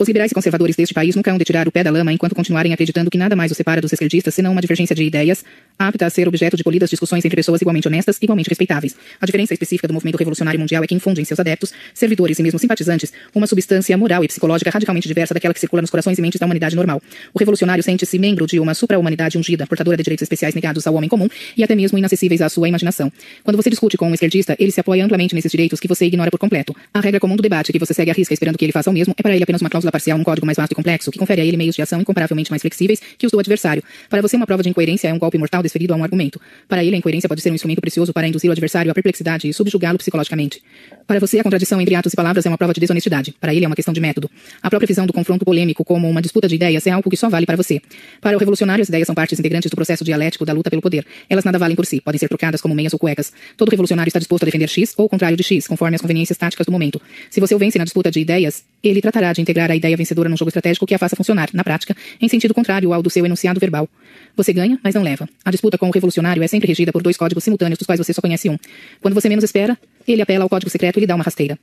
[0.02, 2.34] Os liberais e conservadores deste país nunca hão de tirar o pé da lama enquanto
[2.34, 5.44] continuarem acreditando que nada mais os separa dos esquerdistas senão uma divergência de ideias,
[5.78, 8.96] apta a ser objeto de polidas discussões entre pessoas igualmente honestas e igualmente respeitáveis.
[9.20, 12.44] A diferença específica do movimento revolucionário mundial é que infunde em seus adeptos, servidores e
[12.44, 16.22] mesmo simpatizantes uma substância moral e psicológica radicalmente diversa daquela que circula nos corações e
[16.22, 17.02] mentes da humanidade normal.
[17.34, 21.10] O revolucionário sente-se membro de uma supra-humanidade ungida, portadora de direitos especiais negados ao homem
[21.10, 21.28] comum
[21.58, 23.12] e até mesmo inacessíveis à sua imaginação.
[23.44, 26.32] Quando você discute com um esquerdista, ele se apoia amplamente nesses direitos que você ignora
[26.32, 26.74] por completo.
[26.94, 28.94] A regra comum do debate que você segue à risca esperando que ele faça o
[28.94, 31.12] mesmo é para ele apenas uma cláusula cláusula parcial num código mais vasto e complexo,
[31.12, 33.84] que confere a ele meios de ação incomparavelmente mais flexíveis que os do adversário.
[34.10, 36.40] Para você, uma prova de incoerência é um golpe mortal desferido a um argumento.
[36.68, 39.50] Para ele, a incoerência pode ser um instrumento precioso para induzir o adversário à perplexidade
[39.50, 40.62] e subjugá-lo psicologicamente.
[41.06, 43.34] Para você, a contradição entre atos e palavras é uma prova de desonestidade.
[43.40, 44.30] Para ele, é uma questão de método.
[44.62, 47.30] A própria visão do confronto polêmico como uma disputa de ideias é algo que só
[47.30, 47.82] vale para você.
[48.22, 51.06] Para o revolucionário, as ideias são partes integrantes do processo dialético da luta pelo poder.
[51.30, 53.32] Elas nada valem por si, podem ser trocadas como meias ou cuecas.
[53.58, 56.38] Todo revolucionário está disposto a defender X ou o contrário de X, conforme as conveniências
[56.38, 57.02] táticas do momento.
[57.30, 60.30] Se você o vence na disputa de ideias, ele tratará de integrar a ideia vencedora
[60.30, 63.26] num jogo estratégico que a faça funcionar, na prática, em sentido contrário ao do seu
[63.26, 63.90] enunciado verbal.
[64.36, 65.28] Você ganha, mas não leva.
[65.44, 68.14] A disputa com o revolucionário é sempre regida por dois códigos simultâneos dos quais você
[68.14, 68.58] só conhece um.
[69.02, 69.78] Quando você menos espera,
[70.12, 71.58] ele apela ao código secreto e lhe dá uma rasteira.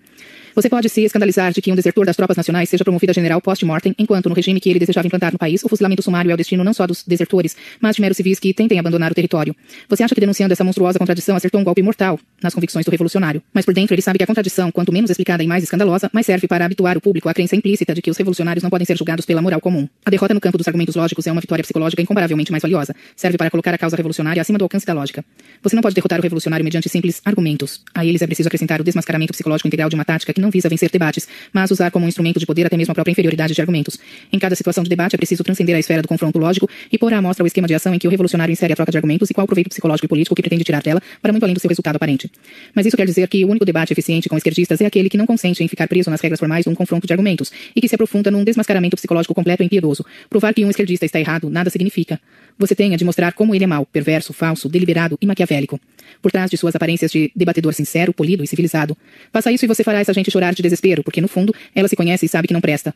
[0.57, 3.43] Você pode se escandalizar de que um desertor das tropas nacionais seja promovido a general
[3.43, 6.37] post-mortem, enquanto no regime que ele desejava implantar no país, o fuzilamento sumário é o
[6.37, 9.55] destino não só dos desertores, mas de meros civis que tentem abandonar o território.
[9.87, 13.43] Você acha que denunciando essa monstruosa contradição acertou um golpe mortal nas convicções do revolucionário.
[13.53, 16.25] Mas por dentro ele sabe que a contradição, quanto menos explicada e mais escandalosa, mais
[16.25, 18.97] serve para habituar o público à crença implícita de que os revolucionários não podem ser
[18.97, 19.87] julgados pela moral comum.
[20.07, 22.97] A derrota no campo dos argumentos lógicos é uma vitória psicológica incomparavelmente mais valiosa.
[23.15, 25.23] Serve para colocar a causa revolucionária acima do alcance da lógica.
[25.63, 27.83] Você não pode derrotar o revolucionário mediante simples argumentos.
[27.95, 30.69] A eles é preciso acrescentar o desmascaramento psicológico integral de uma tática que não visa
[30.69, 33.61] vencer debates, mas usar como um instrumento de poder até mesmo a própria inferioridade de
[33.61, 33.99] argumentos.
[34.31, 37.13] Em cada situação de debate é preciso transcender a esfera do confronto lógico e pôr
[37.15, 39.31] à mostra o esquema de ação em que o revolucionário insere a troca de argumentos
[39.31, 41.61] e qual o proveito psicológico e político que pretende tirar dela, para muito além do
[41.61, 42.31] seu resultado aparente.
[42.75, 45.27] Mas isso quer dizer que o único debate eficiente com esquerdistas é aquele que não
[45.27, 47.95] consente em ficar preso nas regras formais de um confronto de argumentos e que se
[47.95, 50.05] aprofunda num desmascaramento psicológico completo e impiedoso.
[50.29, 52.21] Provar que um esquerdista está errado nada significa.
[52.59, 55.79] Você tem a de mostrar como ele é mau, perverso, falso, deliberado e maquiavélico.
[56.23, 58.97] Por trás de suas aparências de debatedor sincero, polido e civilizado.
[59.33, 61.95] Faça isso e você fará essa gente chorar de desespero, porque no fundo ela se
[61.95, 62.93] conhece e sabe que não presta.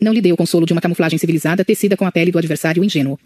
[0.00, 2.84] Não lhe dê o consolo de uma camuflagem civilizada tecida com a pele do adversário
[2.84, 3.18] ingênuo.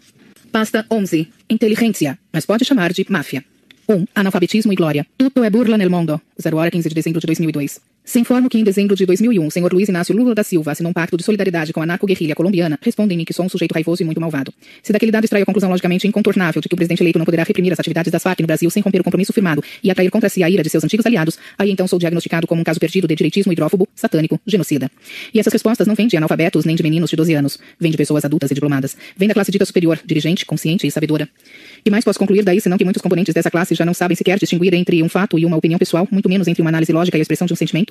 [0.51, 1.27] Pasta 11.
[1.49, 3.43] Inteligência, mas pode chamar de máfia.
[3.87, 4.05] 1.
[4.15, 5.05] Analfabetismo e glória.
[5.17, 6.19] Tudo é burla nel mundo.
[6.41, 7.90] 0 hora 15 de dezembro de 2002.
[8.03, 10.89] Se informo que em dezembro de 2001, o senhor Luiz Inácio Lula da Silva assinou
[10.89, 14.05] um pacto de solidariedade com a narco-guerrilha colombiana, respondem-me que sou um sujeito raivoso e
[14.05, 14.51] muito malvado.
[14.81, 17.43] Se daquele dado extrai a conclusão logicamente incontornável de que o presidente eleito não poderá
[17.43, 20.29] reprimir as atividades das Farc no Brasil sem romper o compromisso firmado e atrair contra
[20.29, 23.07] si a ira de seus antigos aliados, aí então sou diagnosticado como um caso perdido
[23.07, 24.89] de direitismo hidrófobo, satânico, genocida.
[25.31, 27.97] E essas respostas não vêm de analfabetos nem de meninos de 12 anos, vêm de
[27.97, 31.29] pessoas adultas e diplomadas, vêm da classe dita superior, dirigente, consciente e sabedora.
[31.85, 34.39] E mais posso concluir daí senão que muitos componentes dessa classe já não sabem sequer
[34.39, 37.21] distinguir entre um fato e uma opinião pessoal, muito menos entre uma análise lógica e
[37.21, 37.90] a expressão de um sentimento.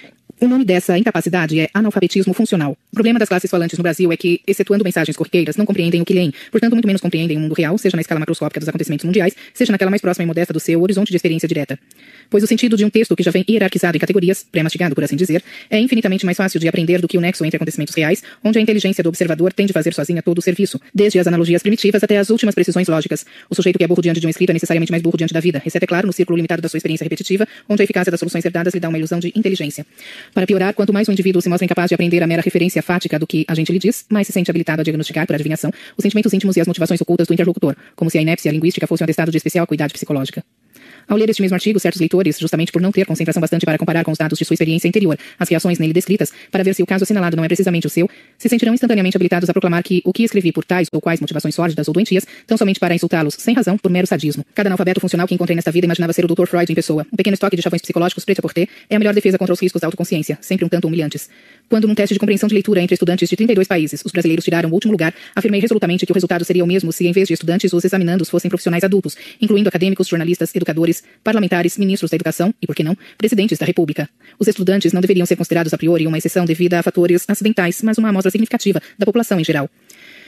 [0.43, 2.75] O nome dessa incapacidade é analfabetismo funcional.
[2.91, 6.05] O problema das classes falantes no Brasil é que, excetuando mensagens corriqueiras, não compreendem o
[6.05, 9.05] que leem, portanto, muito menos compreendem o mundo real, seja na escala macroscópica dos acontecimentos
[9.05, 11.77] mundiais, seja naquela mais próxima e modesta do seu horizonte de experiência direta.
[12.27, 15.15] Pois o sentido de um texto que já vem hierarquizado em categorias, pré-mastigado, por assim
[15.15, 18.57] dizer, é infinitamente mais fácil de aprender do que o nexo entre acontecimentos reais, onde
[18.57, 22.03] a inteligência do observador tem de fazer sozinha todo o serviço, desde as analogias primitivas
[22.03, 23.27] até as últimas precisões lógicas.
[23.47, 25.39] O sujeito que é burro diante de um escrito é necessariamente mais burro diante da
[25.39, 28.19] vida, exceto, é claro, no círculo limitado da sua experiência repetitiva, onde a eficácia das
[28.19, 29.85] soluções herdadas lhe dá uma ilusão de inteligência.
[30.33, 33.19] Para piorar, quanto mais o indivíduo se mostra incapaz de aprender a mera referência fática
[33.19, 36.01] do que a gente lhe diz, mais se sente habilitado a diagnosticar, por adivinhação, os
[36.01, 39.05] sentimentos íntimos e as motivações ocultas do interlocutor, como se a inépcia linguística fosse um
[39.05, 40.43] atestado de especial cuidado psicológica.
[41.11, 44.05] Ao ler este mesmo artigo, certos leitores, justamente por não ter concentração bastante para comparar
[44.05, 46.85] com os dados de sua experiência interior, as reações nele descritas, para ver se o
[46.85, 50.13] caso assinalado não é precisamente o seu, se sentirão instantaneamente habilitados a proclamar que o
[50.13, 53.53] que escrevi por tais ou quais motivações sórdidas ou doentias, tão somente para insultá-los, sem
[53.53, 54.45] razão, por mero sadismo.
[54.55, 56.45] Cada analfabeto funcional que encontrei nesta vida imaginava ser o Dr.
[56.45, 57.05] Freud em pessoa.
[57.11, 59.59] Um pequeno estoque de chavões psicológicos preto a porter é a melhor defesa contra os
[59.59, 61.29] riscos da autoconsciência, sempre um tanto humilhantes.
[61.67, 64.69] Quando num teste de compreensão de leitura entre estudantes de 32 países, os brasileiros tiraram
[64.69, 67.33] o último lugar, afirmei resolutamente que o resultado seria o mesmo se, em vez de
[67.33, 72.67] estudantes, os examinandos fossem profissionais adultos, incluindo acadêmicos, jornalistas, educadores, parlamentares, ministros da educação e,
[72.67, 74.09] por que não, presidentes da República.
[74.39, 77.97] Os estudantes não deveriam ser considerados a priori uma exceção devida a fatores acidentais, mas
[77.97, 79.69] uma amostra significativa da população em geral.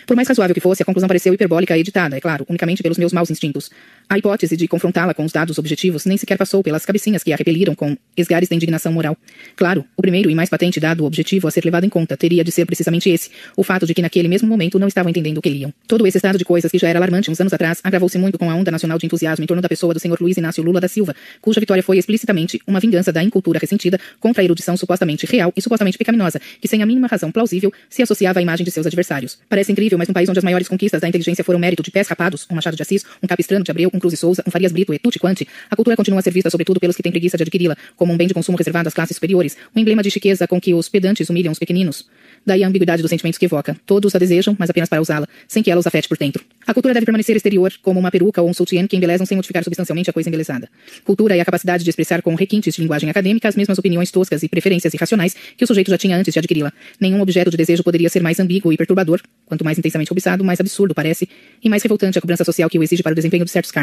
[0.06, 2.98] Por mais razoável que fosse, a conclusão pareceu hiperbólica e editada, é claro, unicamente pelos
[2.98, 3.72] meus maus instintos.
[4.10, 7.36] A hipótese de confrontá-la com os dados objetivos nem sequer passou pelas cabecinhas que a
[7.36, 9.18] repeliram com esgares da indignação moral.
[9.56, 12.52] Claro, o primeiro e mais patente dado objetivo a ser levado em conta teria de
[12.52, 15.50] ser precisamente esse, o fato de que naquele mesmo momento não estavam entendendo o que
[15.50, 15.74] liam.
[15.88, 18.50] Todo esse estado de coisas que já era alarmante uns anos atrás agravou-se muito com
[18.50, 20.88] a onda nacional de entusiasmo em torno da pessoa do senhor Luiz Inácio Lula da
[20.88, 25.52] Silva, cuja vitória foi explicitamente uma vingança da incultura ressentida contra a erudição supostamente real
[25.56, 28.86] e supostamente pecaminosa, que sem a mínima razão plausível se associava à imagem de seus
[28.86, 29.38] adversários.
[29.50, 32.08] Parece incrível, mas num país onde as maiores conquistas da inteligência foram mérito de pés
[32.08, 34.72] rapados, um Machado de Assis, um Capistrano de Abreu, um Cruz e Souza, um Farias
[34.72, 37.38] Brito e tutti quanti, a cultura continua a ser vista sobretudo pelos que têm preguiça
[37.38, 40.48] de adquiri-la, como um bem de consumo reservado às classes superiores, um emblema de chiqueza
[40.48, 42.06] com que os pedantes humilham os pequeninos.
[42.46, 43.76] Daí a ambiguidade dos sentimentos que evoca.
[43.86, 46.44] Todos a desejam, mas apenas para usá-la, sem que ela os afete por dentro.
[46.68, 49.64] A cultura deve permanecer exterior, como uma peruca ou um sutiã que embelezam sem modificar
[49.64, 50.70] substancialmente a coisa embelezada.
[51.06, 54.44] Cultura é a capacidade de expressar com requintes de linguagem acadêmica as mesmas opiniões toscas
[54.44, 56.74] e preferências irracionais que o sujeito já tinha antes de adquiri-la.
[57.00, 59.22] Nenhum objeto de desejo poderia ser mais ambíguo e perturbador.
[59.46, 61.30] Quanto mais intensamente cobiçado, mais absurdo parece,
[61.64, 63.83] e mais revoltante a cobrança social que o exige para o desempenho de certos cargos.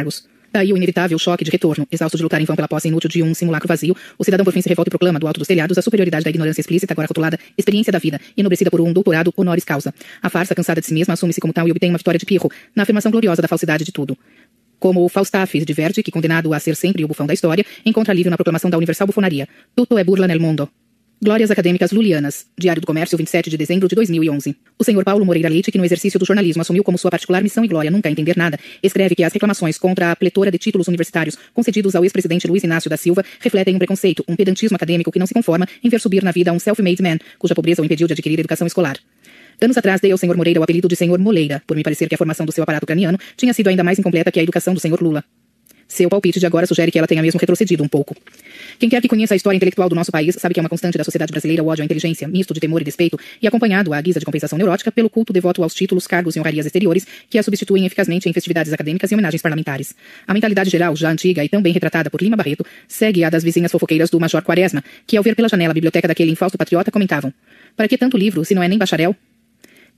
[0.53, 1.87] Daí o inevitável choque de retorno.
[1.91, 4.53] Exausto de lutar em vão pela posse inútil de um simulacro vazio, o cidadão por
[4.53, 7.07] fim se revolta e proclama do alto dos telhados a superioridade da ignorância explícita, agora
[7.07, 9.95] rotulada experiência da vida, enobrecida por um doutorado honoris causa.
[10.21, 12.51] A farsa, cansada de si mesma, assume-se como tal e obtém uma vitória de pirro,
[12.75, 14.19] na afirmação gloriosa da falsidade de tudo.
[14.81, 18.13] Como o Falstaff de Verdi, que condenado a ser sempre o bufão da história, encontra
[18.13, 19.47] alívio na proclamação da universal bufonaria.
[19.77, 20.69] Tutto é burla nel mundo.
[21.23, 22.47] Glórias Acadêmicas Lulianas.
[22.59, 24.57] Diário do Comércio, 27 de dezembro de 2011.
[24.79, 27.63] O senhor Paulo Moreira Leite, que no exercício do jornalismo assumiu como sua particular missão
[27.63, 31.37] e glória nunca entender nada, escreve que as reclamações contra a pletora de títulos universitários
[31.53, 35.27] concedidos ao ex-presidente Luiz Inácio da Silva refletem um preconceito, um pedantismo acadêmico que não
[35.27, 38.15] se conforma em ver subir na vida um self-made man, cuja pobreza o impediu de
[38.15, 38.97] adquirir educação escolar.
[39.61, 42.15] Anos atrás dei ao senhor Moreira o apelido de senhor Moleira, por me parecer que
[42.15, 44.81] a formação do seu aparato craniano tinha sido ainda mais incompleta que a educação do
[44.81, 45.23] senhor Lula.
[45.91, 48.15] Seu palpite de agora sugere que ela tenha mesmo retrocedido um pouco.
[48.79, 50.97] Quem quer que conheça a história intelectual do nosso país sabe que é uma constante
[50.97, 54.01] da sociedade brasileira o ódio à inteligência, misto de temor e despeito, e acompanhado, à
[54.01, 57.43] guisa de compensação neurótica, pelo culto devoto aos títulos, cargos e honrarias exteriores, que a
[57.43, 59.93] substituem eficazmente em festividades acadêmicas e homenagens parlamentares.
[60.29, 63.73] A mentalidade geral, já antiga e também retratada por Lima Barreto, segue a das vizinhas
[63.73, 67.35] fofoqueiras do Major Quaresma, que ao ver pela janela a biblioteca daquele infausto patriota comentavam:
[67.77, 69.17] Para que tanto livro, se não é nem bacharel?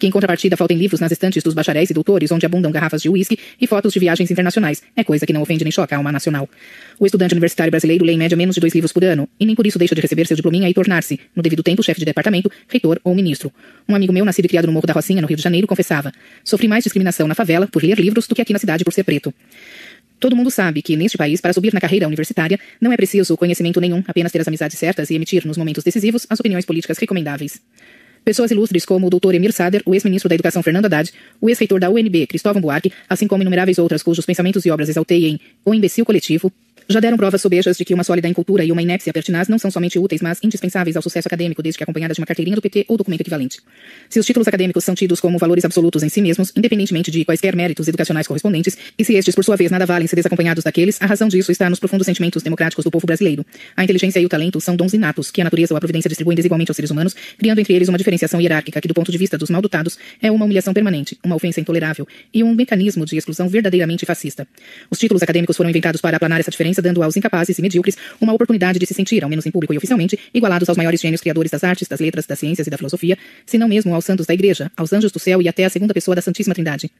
[0.03, 3.09] Que em contrapartida faltem livros nas estantes dos bacharéis e doutores, onde abundam garrafas de
[3.09, 4.83] uísque e fotos de viagens internacionais.
[4.97, 6.51] É coisa que não ofende nem choca a alma nacional.
[6.99, 9.55] O estudante universitário brasileiro lê em média menos de dois livros por ano, e nem
[9.55, 12.51] por isso deixa de receber seu diplominha e tornar-se, no devido tempo, chefe de departamento,
[12.67, 13.53] reitor ou ministro.
[13.89, 16.11] Um amigo meu, nascido e criado no Morro da Rocinha, no Rio de Janeiro, confessava:
[16.43, 19.05] sofri mais discriminação na favela por ler livros do que aqui na cidade por ser
[19.05, 19.33] preto.
[20.19, 23.81] Todo mundo sabe que, neste país, para subir na carreira universitária, não é preciso conhecimento
[23.81, 27.61] nenhum, apenas ter as amizades certas e emitir, nos momentos decisivos, as opiniões políticas recomendáveis.
[28.25, 29.35] Pessoas ilustres como o Dr.
[29.35, 33.27] Emir Sader, o ex-ministro da Educação Fernando Haddad, o ex-reitor da UNB, Cristóvão Buarque, assim
[33.27, 36.53] como inumeráveis outras cujos pensamentos e obras exaltei em O Imbecil Coletivo,
[36.93, 39.71] já deram provas sobejas de que uma sólida incultura e uma inépcia pertinaz não são
[39.71, 42.87] somente úteis, mas indispensáveis ao sucesso acadêmico, desde que acompanhadas de uma carteirinha do PT
[42.89, 43.61] ou documento equivalente.
[44.09, 47.57] Se os títulos acadêmicos são tidos como valores absolutos em si mesmos, independentemente de quaisquer
[47.57, 51.07] méritos educacionais correspondentes, e se estes, por sua vez, nada valem se desacompanhados daqueles, a
[51.07, 53.45] razão disso está nos profundos sentimentos democráticos do povo brasileiro.
[53.77, 56.37] A inteligência e o talento são dons inatos, que a natureza ou a providência distribuem
[56.37, 59.39] desigualmente aos seres humanos, criando entre eles uma diferenciação hierárquica que, do ponto de vista
[59.39, 64.05] dos maldotados, é uma humilhação permanente, uma ofensa intolerável e um mecanismo de exclusão verdadeiramente
[64.05, 64.47] fascista.
[64.91, 68.33] Os títulos acadêmicos foram inventados para aplanar essa diferença, dando aos incapazes e medíocres uma
[68.33, 71.51] oportunidade de se sentir, ao menos em público e oficialmente, igualados aos maiores gênios criadores
[71.51, 73.17] das artes, das letras, das ciências e da filosofia,
[73.47, 75.95] se não mesmo aos santos da igreja, aos anjos do céu e até à segunda
[75.95, 76.91] pessoa da Santíssima Trindade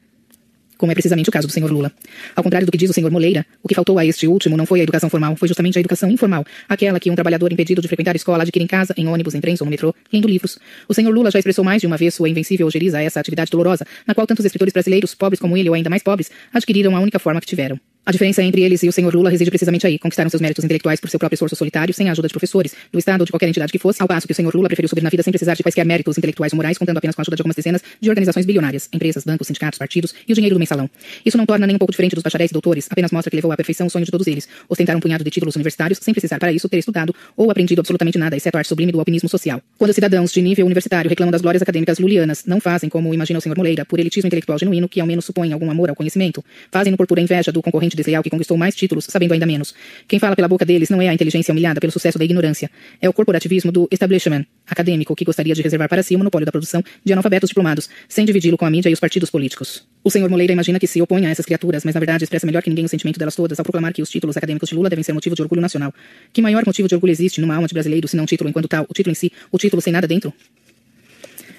[0.83, 1.93] como é precisamente o caso do senhor Lula.
[2.35, 4.65] Ao contrário do que diz o senhor Moleira, o que faltou a este último não
[4.65, 7.87] foi a educação formal, foi justamente a educação informal, aquela que um trabalhador impedido de
[7.87, 10.59] frequentar escola adquire em casa, em ônibus, em trens ou no metrô, lendo livros.
[10.85, 13.49] O senhor Lula já expressou mais de uma vez sua invencível ojeriza a essa atividade
[13.49, 16.99] dolorosa, na qual tantos escritores brasileiros, pobres como ele ou ainda mais pobres, adquiriram a
[16.99, 17.79] única forma que tiveram.
[18.05, 19.97] A diferença entre eles e o senhor Lula reside precisamente aí.
[19.97, 22.99] Conquistaram seus méritos intelectuais por seu próprio esforço solitário, sem a ajuda de professores, do
[22.99, 25.01] Estado ou de qualquer entidade que fosse, ao passo que o senhor Lula preferiu subir
[25.01, 27.37] na vida sem precisar de quaisquer méritos intelectuais ou morais, contando apenas com a ajuda
[27.37, 30.89] de algumas dezenas de organizações bilionárias, empresas, bancos, sindicatos, partidos e o dinheiro do mensalão.
[31.25, 33.53] Isso não torna nem um pouco diferente dos bacharéis e doutores, apenas mostra que levou
[33.53, 36.39] à perfeição o sonho de todos eles, ostentar um punhado de títulos universitários sem precisar
[36.39, 39.61] para isso ter estudado ou aprendido absolutamente nada, exceto a arte sublime do alpinismo social.
[39.77, 43.41] Quando cidadãos de nível universitário reclamam das glórias acadêmicas lulianas, não fazem como imagina o
[43.41, 46.97] senhor Moleira, por elitismo intelectual genuíno que ao menos supõe algum amor ao conhecimento, fazem-no
[46.97, 49.73] por pura inveja do concorrente desleal que conquistou mais mais títulos, sabendo ainda menos.
[50.07, 52.69] Quem fala pela boca deles não é a inteligência humilhada pelo sucesso da ignorância.
[53.01, 56.51] É o corporativismo do establishment acadêmico que gostaria de reservar para si o monopólio da
[56.51, 59.85] produção de analfabetos diplomados, sem dividi-lo com a mídia e os partidos políticos.
[60.03, 62.61] O senhor Moleira imagina que se opõe a essas criaturas, mas na verdade expressa melhor
[62.63, 65.03] que ninguém o sentimento delas todas ao proclamar que os títulos acadêmicos de Lula devem
[65.03, 65.93] ser motivo de orgulho nacional.
[66.31, 68.67] Que maior motivo de orgulho existe numa alma de brasileiro, se não o título enquanto
[68.67, 70.33] tal, o título em si, o título sem nada dentro?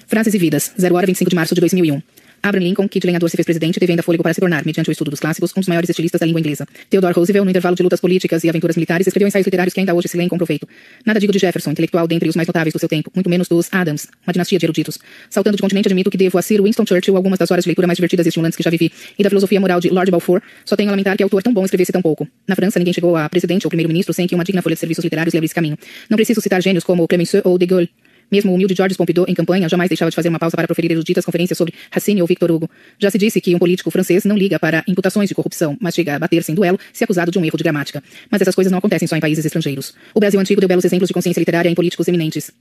[0.07, 2.01] Frases e vidas, 0 hora 25 de março de 2001.
[2.45, 4.87] Abraham Lincoln, que de lenhador se fez presidente, teve ainda fôlego para se tornar, mediante
[4.87, 6.67] o estudo dos clássicos, um dos maiores estilistas da língua inglesa.
[6.91, 9.95] Theodore Roosevelt, no intervalo de lutas políticas e aventuras militares, escreveu ensaios literários que ainda
[9.95, 10.67] hoje se leem com proveito.
[11.03, 13.67] Nada digo de Jefferson, intelectual dentre os mais notáveis do seu tempo, muito menos dos
[13.71, 14.99] Adams, uma dinastia de eruditos.
[15.27, 17.87] Saltando de continente, admito que devo a Sir Winston Churchill algumas das horas de leitura
[17.87, 20.75] mais divertidas e estimulantes que já vivi, e da filosofia moral de Lord Balfour, só
[20.75, 22.27] tenho a lamentar que autor tão bom escrevesse tão pouco.
[22.47, 25.03] Na França, ninguém chegou a presidente ou primeiro-ministro sem que uma digna folha de serviços
[25.03, 25.79] literários lhe abrisse caminho.
[26.07, 27.89] Não preciso citar gênios como Clemenceau ou De Gaulle,
[28.31, 30.91] mesmo o humilde Georges Pompidou, em campanha, jamais deixava de fazer uma pausa para proferir
[30.91, 32.69] eruditas conferências sobre Racine ou Victor Hugo.
[32.99, 36.15] Já se disse que um político francês não liga para imputações de corrupção, mas chega
[36.15, 38.03] a bater-se em duelo se acusado de um erro de gramática.
[38.29, 39.93] Mas essas coisas não acontecem só em países estrangeiros.
[40.13, 42.51] O Brasil antigo deu belos exemplos de consciência literária em políticos eminentes.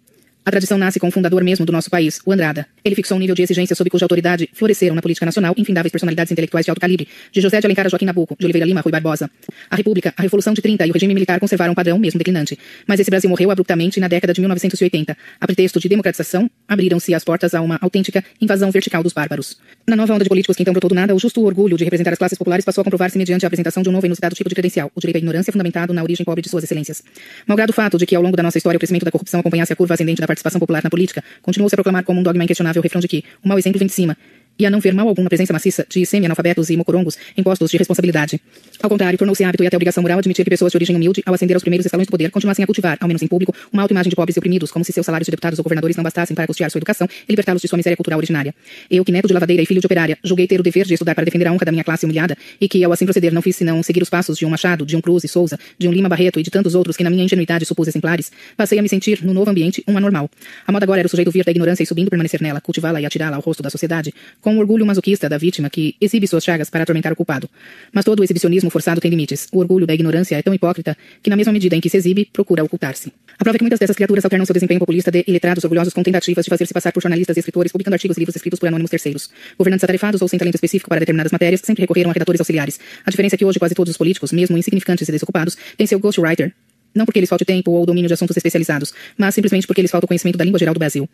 [0.46, 2.66] A tradição nasce com o fundador mesmo do nosso país, o Andrada.
[2.84, 6.30] Ele fixou um nível de exigência sob cuja autoridade floresceram na política nacional infindáveis personalidades
[6.30, 8.82] intelectuais de alto calibre, de José de Alencar a Joaquim Nabuco, de Oliveira Lima a
[8.82, 9.30] Rui Barbosa.
[9.70, 12.58] A República, a Revolução de 30 e o regime militar conservaram um padrão mesmo declinante.
[12.86, 15.16] Mas esse Brasil morreu abruptamente na década de 1980.
[15.40, 19.56] A pretexto de democratização, abriram-se as portas a uma autêntica invasão vertical dos bárbaros.
[19.88, 22.12] Na nova onda de políticos que então brotou do nada, o justo orgulho de representar
[22.12, 24.50] as classes populares passou a comprovar-se mediante a apresentação de um novo e inusitado tipo
[24.50, 27.02] de credencial, o direito à ignorância fundamentado na origem pobre de suas excelências.
[27.46, 29.72] Malgrado o fato de que ao longo da nossa história o crescimento da corrupção acompanhasse
[29.72, 32.80] a curva ascendente da participação popular na política, continuou-se a proclamar como um dogma inquestionável
[32.80, 34.16] o refrão de que o mau exemplo vem de cima,
[34.58, 37.70] e a não ver mal algum na presença maciça de semi-analfabetos e mocorongos em postos
[37.70, 38.40] de responsabilidade.
[38.82, 41.34] Ao contrário, tornou-se hábito e até obrigação moral admitir que pessoas de origem humilde, ao
[41.34, 44.10] ascender aos primeiros escalões do poder, continuassem a cultivar, ao menos em público, uma autoimagem
[44.10, 46.46] de pobres e oprimidos, como se seus salários de deputados ou governadores não bastassem para
[46.46, 48.54] custear sua educação e libertá-los de sua miséria cultural originária.
[48.90, 51.14] Eu, que neto de lavadeira e filho de operária, julguei ter o dever de estudar
[51.14, 53.56] para defender a honra da minha classe humilhada, e que, ao assim proceder, não fiz
[53.56, 56.08] senão seguir os passos de um Machado, de um Cruz e Souza, de um Lima
[56.08, 59.24] Barreto e de tantos outros que na minha ingenuidade supus exemplares, passei a me sentir,
[59.24, 60.30] no novo ambiente, um anormal.
[60.66, 63.06] A moda agora era o sujeito vir da ignorância e subindo permanecer nela, cultivá-la e
[63.06, 64.14] atirá-la ao rosto da sociedade,
[64.44, 67.48] com o orgulho masoquista da vítima que exibe suas chagas para atormentar o culpado.
[67.90, 69.48] Mas todo o exibicionismo forçado tem limites.
[69.50, 72.28] O orgulho da ignorância é tão hipócrita que, na mesma medida em que se exibe,
[72.30, 73.10] procura ocultar-se.
[73.38, 76.02] A prova é que muitas dessas criaturas alternam seu desempenho populista de iletrados orgulhosos com
[76.02, 78.90] tentativas de fazer-se passar por jornalistas e escritores, publicando artigos e livros escritos por anônimos
[78.90, 79.30] terceiros.
[79.56, 82.78] Governantes atarefados ou sem talento específico para determinadas matérias sempre recorreram a redatores auxiliares.
[83.06, 85.98] A diferença é que hoje quase todos os políticos, mesmo insignificantes e desocupados, têm seu
[85.98, 86.52] ghostwriter,
[86.94, 90.06] não porque eles falte tempo ou domínio de assuntos especializados, mas simplesmente porque eles faltam
[90.06, 91.08] conhecimento da língua geral do Brasil.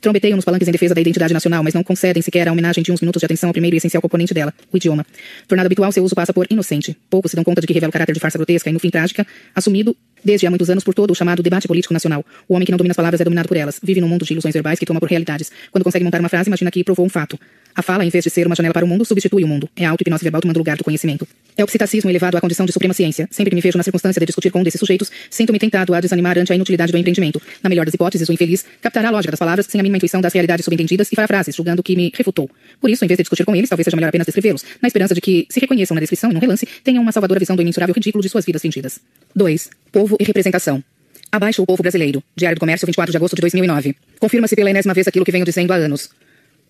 [0.00, 2.92] Trombeteiam nos palanques em defesa da identidade nacional, mas não concedem sequer a homenagem de
[2.92, 5.04] uns minutos de atenção ao primeiro e essencial componente dela, o idioma.
[5.48, 6.96] Tornado habitual, seu uso passa por inocente.
[7.08, 8.90] Poucos se dão conta de que revela o caráter de farsa grotesca e, no fim,
[8.90, 12.24] trágica, assumido desde há muitos anos por todo o chamado debate político nacional.
[12.48, 13.78] O homem que não domina as palavras é dominado por elas.
[13.82, 15.50] Vive num mundo de ilusões verbais que toma por realidades.
[15.70, 17.38] Quando consegue montar uma frase, imagina que provou um fato.
[17.76, 19.68] A fala, em vez de ser uma janela para o mundo, substitui o mundo.
[19.76, 21.28] É a auto-hipnose verbal tomando lugar do conhecimento.
[21.54, 23.28] É o psittacismo elevado à condição de suprema ciência.
[23.30, 26.00] Sempre que me vejo na circunstância de discutir com um desses sujeitos, sinto-me tentado a
[26.00, 27.40] desanimar ante a inutilidade do empreendimento.
[27.62, 30.22] Na melhor das hipóteses, o infeliz captará a lógica das palavras sem a mínima intuição
[30.22, 32.48] das realidades subentendidas e fará frases, julgando que me refutou.
[32.80, 35.14] Por isso, em vez de discutir com eles, talvez seja melhor apenas descrevê-los, na esperança
[35.14, 37.94] de que, se reconheçam na descrição e no relance, tenham uma salvadora visão do imensurável
[37.94, 39.00] ridículo de suas vidas fingidas.
[39.34, 39.68] 2.
[39.92, 40.82] Povo e representação.
[41.30, 42.22] Abaixo o povo brasileiro.
[42.34, 43.94] Diário do Comércio, 24 de agosto de 2009.
[44.18, 46.08] Confirma-se pela enésima vez aquilo que venho dizendo há anos.